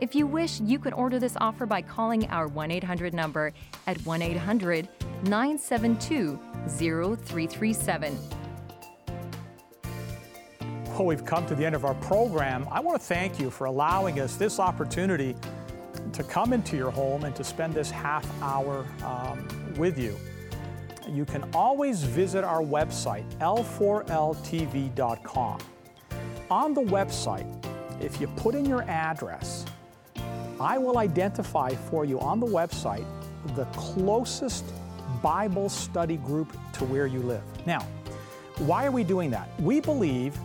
If 0.00 0.14
you 0.14 0.28
wish, 0.28 0.60
you 0.60 0.78
can 0.78 0.92
order 0.92 1.18
this 1.18 1.36
offer 1.40 1.66
by 1.66 1.82
calling 1.82 2.28
our 2.28 2.46
1 2.46 2.70
800 2.70 3.12
number 3.12 3.52
at 3.88 3.98
1 4.06 4.22
800 4.22 4.88
972 5.24 6.38
0337. 6.68 8.16
Well, 10.86 11.04
we've 11.04 11.24
come 11.24 11.46
to 11.46 11.54
the 11.54 11.66
end 11.66 11.74
of 11.74 11.84
our 11.84 11.94
program. 11.94 12.68
I 12.70 12.78
want 12.80 13.00
to 13.00 13.06
thank 13.06 13.40
you 13.40 13.50
for 13.50 13.66
allowing 13.66 14.20
us 14.20 14.36
this 14.36 14.60
opportunity 14.60 15.34
to 16.12 16.22
come 16.22 16.52
into 16.52 16.76
your 16.76 16.90
home 16.90 17.24
and 17.24 17.34
to 17.36 17.42
spend 17.42 17.74
this 17.74 17.90
half 17.90 18.24
hour 18.40 18.86
um, 19.04 19.48
with 19.76 19.98
you. 19.98 20.16
You 21.08 21.24
can 21.24 21.48
always 21.54 22.02
visit 22.02 22.44
our 22.44 22.62
website, 22.62 23.24
l4ltv.com. 23.38 25.58
On 26.50 26.74
the 26.74 26.82
website, 26.82 27.64
if 28.00 28.20
you 28.20 28.26
put 28.28 28.54
in 28.54 28.64
your 28.64 28.82
address, 28.82 29.64
I 30.60 30.78
will 30.78 30.98
identify 30.98 31.70
for 31.70 32.04
you 32.04 32.18
on 32.20 32.40
the 32.40 32.46
website 32.46 33.06
the 33.54 33.64
closest 33.66 34.64
Bible 35.22 35.68
study 35.68 36.16
group 36.16 36.56
to 36.74 36.84
where 36.84 37.06
you 37.06 37.20
live. 37.20 37.42
Now, 37.66 37.86
why 38.58 38.84
are 38.84 38.90
we 38.90 39.04
doing 39.04 39.30
that? 39.30 39.48
We 39.60 39.80
believe 39.80 40.36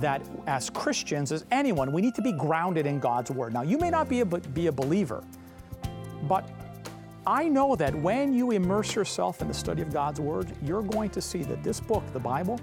that 0.00 0.20
as 0.46 0.68
Christians, 0.70 1.32
as 1.32 1.44
anyone, 1.50 1.92
we 1.92 2.02
need 2.02 2.14
to 2.16 2.22
be 2.22 2.32
grounded 2.32 2.86
in 2.86 2.98
God's 2.98 3.30
Word. 3.30 3.52
Now, 3.52 3.62
you 3.62 3.78
may 3.78 3.90
not 3.90 4.08
be 4.08 4.20
a, 4.20 4.26
be 4.26 4.66
a 4.66 4.72
believer, 4.72 5.22
but 6.24 6.48
I 7.26 7.48
know 7.48 7.76
that 7.76 7.94
when 7.94 8.34
you 8.34 8.50
immerse 8.50 8.94
yourself 8.94 9.40
in 9.40 9.48
the 9.48 9.54
study 9.54 9.82
of 9.82 9.92
God's 9.92 10.20
Word, 10.20 10.52
you're 10.62 10.82
going 10.82 11.10
to 11.10 11.20
see 11.20 11.42
that 11.44 11.62
this 11.62 11.80
book, 11.80 12.04
the 12.12 12.20
Bible, 12.20 12.60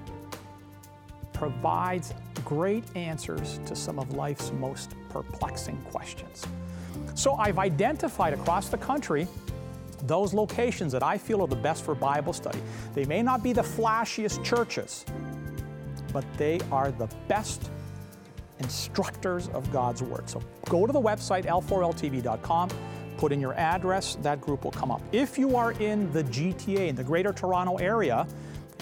provides 1.32 2.14
great 2.46 2.84
answers 2.96 3.60
to 3.66 3.76
some 3.76 4.00
of 4.00 4.14
life's 4.14 4.52
most 4.52 4.96
perplexing 5.10 5.82
questions. 5.84 6.46
So 7.16 7.36
I've 7.36 7.60
identified 7.60 8.34
across 8.34 8.70
the 8.70 8.78
country 8.78 9.28
those 10.04 10.34
locations 10.34 10.92
that 10.92 11.04
I 11.04 11.18
feel 11.18 11.42
are 11.42 11.48
the 11.48 11.56
best 11.56 11.84
for 11.84 11.96
Bible 11.96 12.34
study. 12.34 12.60
They 12.94 13.06
may 13.06 13.22
not 13.22 13.42
be 13.42 13.54
the 13.54 13.62
flashiest 13.62 14.44
churches, 14.44 15.06
but 16.12 16.26
they 16.38 16.60
are 16.72 16.92
the 16.92 17.08
best 17.28 17.70
instructors 18.60 19.48
of 19.50 19.72
God's 19.72 20.02
Word. 20.04 20.30
So 20.30 20.42
go 20.70 20.86
to 20.86 20.94
the 20.94 21.02
website 21.02 21.46
l4ltv.com, 21.46 22.70
put 23.18 23.32
in 23.32 23.40
your 23.40 23.54
address, 23.54 24.16
that 24.22 24.42
group 24.42 24.64
will 24.64 24.72
come 24.72 24.92
up. 24.92 25.02
If 25.12 25.38
you 25.38 25.56
are 25.56 25.72
in 25.74 26.12
the 26.12 26.24
GTA, 26.26 26.90
in 26.90 26.96
the 26.96 27.04
Greater 27.04 27.32
Toronto 27.32 27.78
area, 27.78 28.28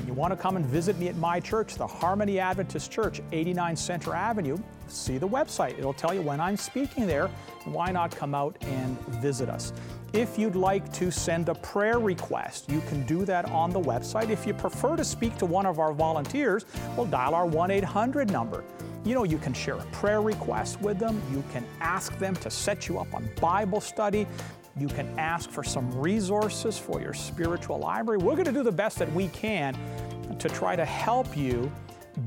and 0.02 0.08
you 0.08 0.16
want 0.16 0.32
to 0.32 0.36
come 0.36 0.56
and 0.56 0.66
visit 0.66 0.98
me 0.98 1.10
at 1.10 1.16
my 1.18 1.40
church, 1.40 1.76
the 1.76 1.86
Harmony 1.86 2.40
Adventist 2.40 2.92
Church, 2.92 3.22
89 3.32 3.76
Center 3.76 4.16
Avenue, 4.16 4.58
see 4.88 5.20
the 5.20 5.28
website. 5.28 5.78
It'll 5.78 5.94
tell 5.94 6.12
you 6.12 6.24
when 6.24 6.40
I'm 6.40 6.58
speaking 6.58 7.06
there. 7.06 7.28
Why 7.66 7.92
not 7.92 8.10
come 8.10 8.34
out 8.34 8.58
and 8.62 9.00
visit 9.22 9.48
us? 9.48 9.74
If 10.12 10.40
you'd 10.40 10.56
like 10.56 10.92
to 10.94 11.12
send 11.12 11.50
a 11.50 11.56
prayer 11.56 12.00
request, 12.00 12.68
you 12.68 12.82
can 12.90 13.06
do 13.06 13.26
that 13.26 13.46
on 13.52 13.70
the 13.70 13.80
website. 13.80 14.32
If 14.32 14.48
you 14.48 14.56
prefer 14.56 14.96
to 14.96 15.06
speak 15.06 15.38
to 15.38 15.46
one 15.46 15.68
of 15.68 15.78
our 15.78 15.94
volunteers, 15.94 16.66
well, 16.98 17.06
dial 17.06 17.36
our 17.36 17.46
1 17.46 17.70
800 17.70 18.32
number. 18.32 18.64
You 19.06 19.14
know, 19.14 19.24
you 19.24 19.38
can 19.38 19.54
share 19.54 19.76
a 19.76 19.86
prayer 19.92 20.24
request 20.24 20.82
with 20.82 20.98
them. 20.98 21.22
You 21.32 21.44
can 21.54 21.64
ask 21.80 22.18
them 22.18 22.36
to 22.38 22.50
set 22.50 22.88
you 22.88 22.98
up 22.98 23.14
on 23.14 23.30
Bible 23.40 23.82
study. 23.82 24.26
You 24.78 24.88
can 24.88 25.08
ask 25.20 25.50
for 25.50 25.64
some 25.64 25.92
resources 26.00 26.78
for 26.78 27.02
your 27.02 27.14
spiritual 27.14 27.80
library. 27.80 28.20
We're 28.20 28.34
going 28.34 28.46
to 28.46 28.52
do 28.52 28.64
the 28.64 28.72
best 28.72 29.00
that 29.00 29.12
we 29.14 29.28
can 29.30 29.78
to 30.40 30.50
try 30.50 30.76
to 30.76 30.86
help 30.86 31.36
you 31.36 31.72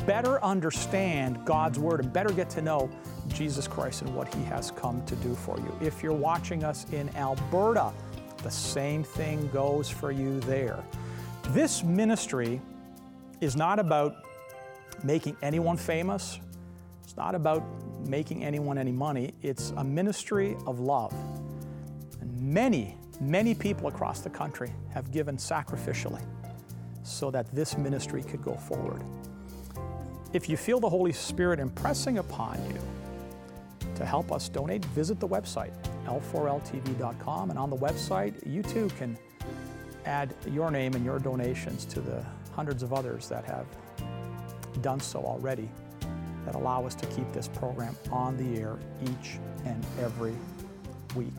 better 0.06 0.42
understand 0.42 1.44
God's 1.44 1.78
Word 1.78 2.00
and 2.00 2.12
better 2.12 2.30
get 2.30 2.50
to 2.50 2.62
know 2.62 2.90
Jesus 3.28 3.66
Christ 3.66 4.02
and 4.02 4.14
what 4.14 4.32
He 4.34 4.42
has 4.44 4.70
come 4.70 5.04
to 5.06 5.16
do 5.16 5.34
for 5.34 5.58
you. 5.58 5.78
If 5.80 6.02
you're 6.02 6.12
watching 6.12 6.64
us 6.64 6.86
in 6.92 7.08
Alberta, 7.16 7.92
the 8.42 8.50
same 8.50 9.02
thing 9.02 9.48
goes 9.48 9.88
for 9.88 10.12
you 10.12 10.40
there. 10.40 10.82
This 11.50 11.82
ministry 11.82 12.60
is 13.40 13.56
not 13.56 13.78
about 13.78 14.16
making 15.02 15.36
anyone 15.42 15.76
famous, 15.76 16.40
it's 17.02 17.16
not 17.16 17.34
about 17.34 17.62
making 18.06 18.44
anyone 18.44 18.78
any 18.78 18.92
money. 18.92 19.34
It's 19.42 19.72
a 19.76 19.84
ministry 19.84 20.56
of 20.66 20.80
love. 20.80 21.14
Many, 22.44 22.98
many 23.22 23.54
people 23.54 23.88
across 23.88 24.20
the 24.20 24.28
country 24.28 24.70
have 24.92 25.10
given 25.10 25.38
sacrificially 25.38 26.22
so 27.02 27.30
that 27.30 27.50
this 27.54 27.78
ministry 27.78 28.22
could 28.22 28.42
go 28.42 28.52
forward. 28.52 29.02
If 30.34 30.50
you 30.50 30.58
feel 30.58 30.78
the 30.78 30.88
Holy 30.90 31.12
Spirit 31.12 31.58
impressing 31.58 32.18
upon 32.18 32.58
you 32.68 32.78
to 33.94 34.04
help 34.04 34.30
us 34.30 34.50
donate, 34.50 34.84
visit 34.86 35.20
the 35.20 35.26
website, 35.26 35.72
l4ltv.com. 36.04 37.48
And 37.48 37.58
on 37.58 37.70
the 37.70 37.78
website, 37.78 38.34
you 38.46 38.62
too 38.62 38.90
can 38.98 39.16
add 40.04 40.34
your 40.52 40.70
name 40.70 40.92
and 40.92 41.02
your 41.02 41.18
donations 41.18 41.86
to 41.86 42.00
the 42.02 42.22
hundreds 42.54 42.82
of 42.82 42.92
others 42.92 43.26
that 43.30 43.46
have 43.46 43.66
done 44.82 45.00
so 45.00 45.20
already 45.20 45.70
that 46.44 46.56
allow 46.56 46.84
us 46.84 46.94
to 46.94 47.06
keep 47.06 47.32
this 47.32 47.48
program 47.48 47.96
on 48.12 48.36
the 48.36 48.60
air 48.60 48.78
each 49.02 49.38
and 49.64 49.82
every 49.98 50.34
week. 51.16 51.32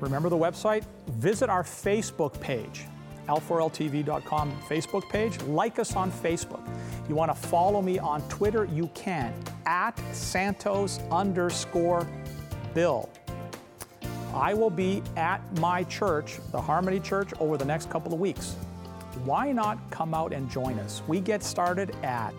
Remember 0.00 0.28
the 0.28 0.36
website? 0.36 0.84
Visit 1.08 1.48
our 1.48 1.62
Facebook 1.62 2.38
page 2.40 2.86
l4ltv.com 3.30 4.52
Facebook 4.68 5.08
page. 5.08 5.40
Like 5.42 5.78
us 5.78 5.94
on 5.94 6.10
Facebook. 6.10 6.66
You 7.08 7.14
want 7.14 7.30
to 7.30 7.48
follow 7.48 7.80
me 7.80 7.98
on 7.98 8.22
Twitter? 8.28 8.64
You 8.64 8.88
can 8.94 9.32
at 9.66 9.98
Santos 10.12 11.00
underscore 11.10 12.06
Bill. 12.74 13.08
I 14.34 14.54
will 14.54 14.70
be 14.70 15.02
at 15.16 15.40
my 15.58 15.82
church, 15.84 16.38
the 16.52 16.60
Harmony 16.60 17.00
Church, 17.00 17.32
over 17.40 17.56
the 17.56 17.64
next 17.64 17.90
couple 17.90 18.12
of 18.12 18.20
weeks. 18.20 18.54
Why 19.24 19.50
not 19.50 19.78
come 19.90 20.14
out 20.14 20.32
and 20.32 20.48
join 20.48 20.78
us? 20.78 21.02
We 21.08 21.20
get 21.20 21.42
started 21.42 21.94
at 22.02 22.34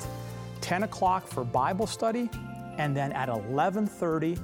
10 0.62 0.84
o'clock 0.84 1.28
for 1.28 1.44
Bible 1.44 1.88
study 1.88 2.30
and 2.78 2.96
then 2.96 3.12
at 3.12 3.28
11:30 3.28 4.40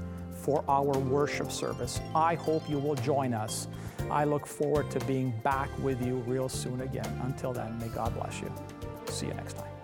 for 0.47 0.63
our 0.69 0.97
worship 0.97 1.51
service. 1.51 1.99
I 2.15 2.36
hope 2.36 2.69
you 2.69 2.79
will 2.79 2.95
join 2.95 3.33
us. 3.33 3.67
I 4.10 4.23
look 4.23 4.47
forward 4.47 4.89
to 4.91 4.99
being 5.01 5.33
back 5.43 5.69
with 5.79 6.01
you 6.01 6.15
real 6.19 6.47
soon 6.47 6.79
again. 6.79 7.19
Until 7.25 7.51
then, 7.51 7.77
may 7.79 7.89
God 7.89 8.15
bless 8.15 8.39
you. 8.39 8.49
See 9.07 9.25
you 9.25 9.33
next 9.33 9.57
time. 9.57 9.76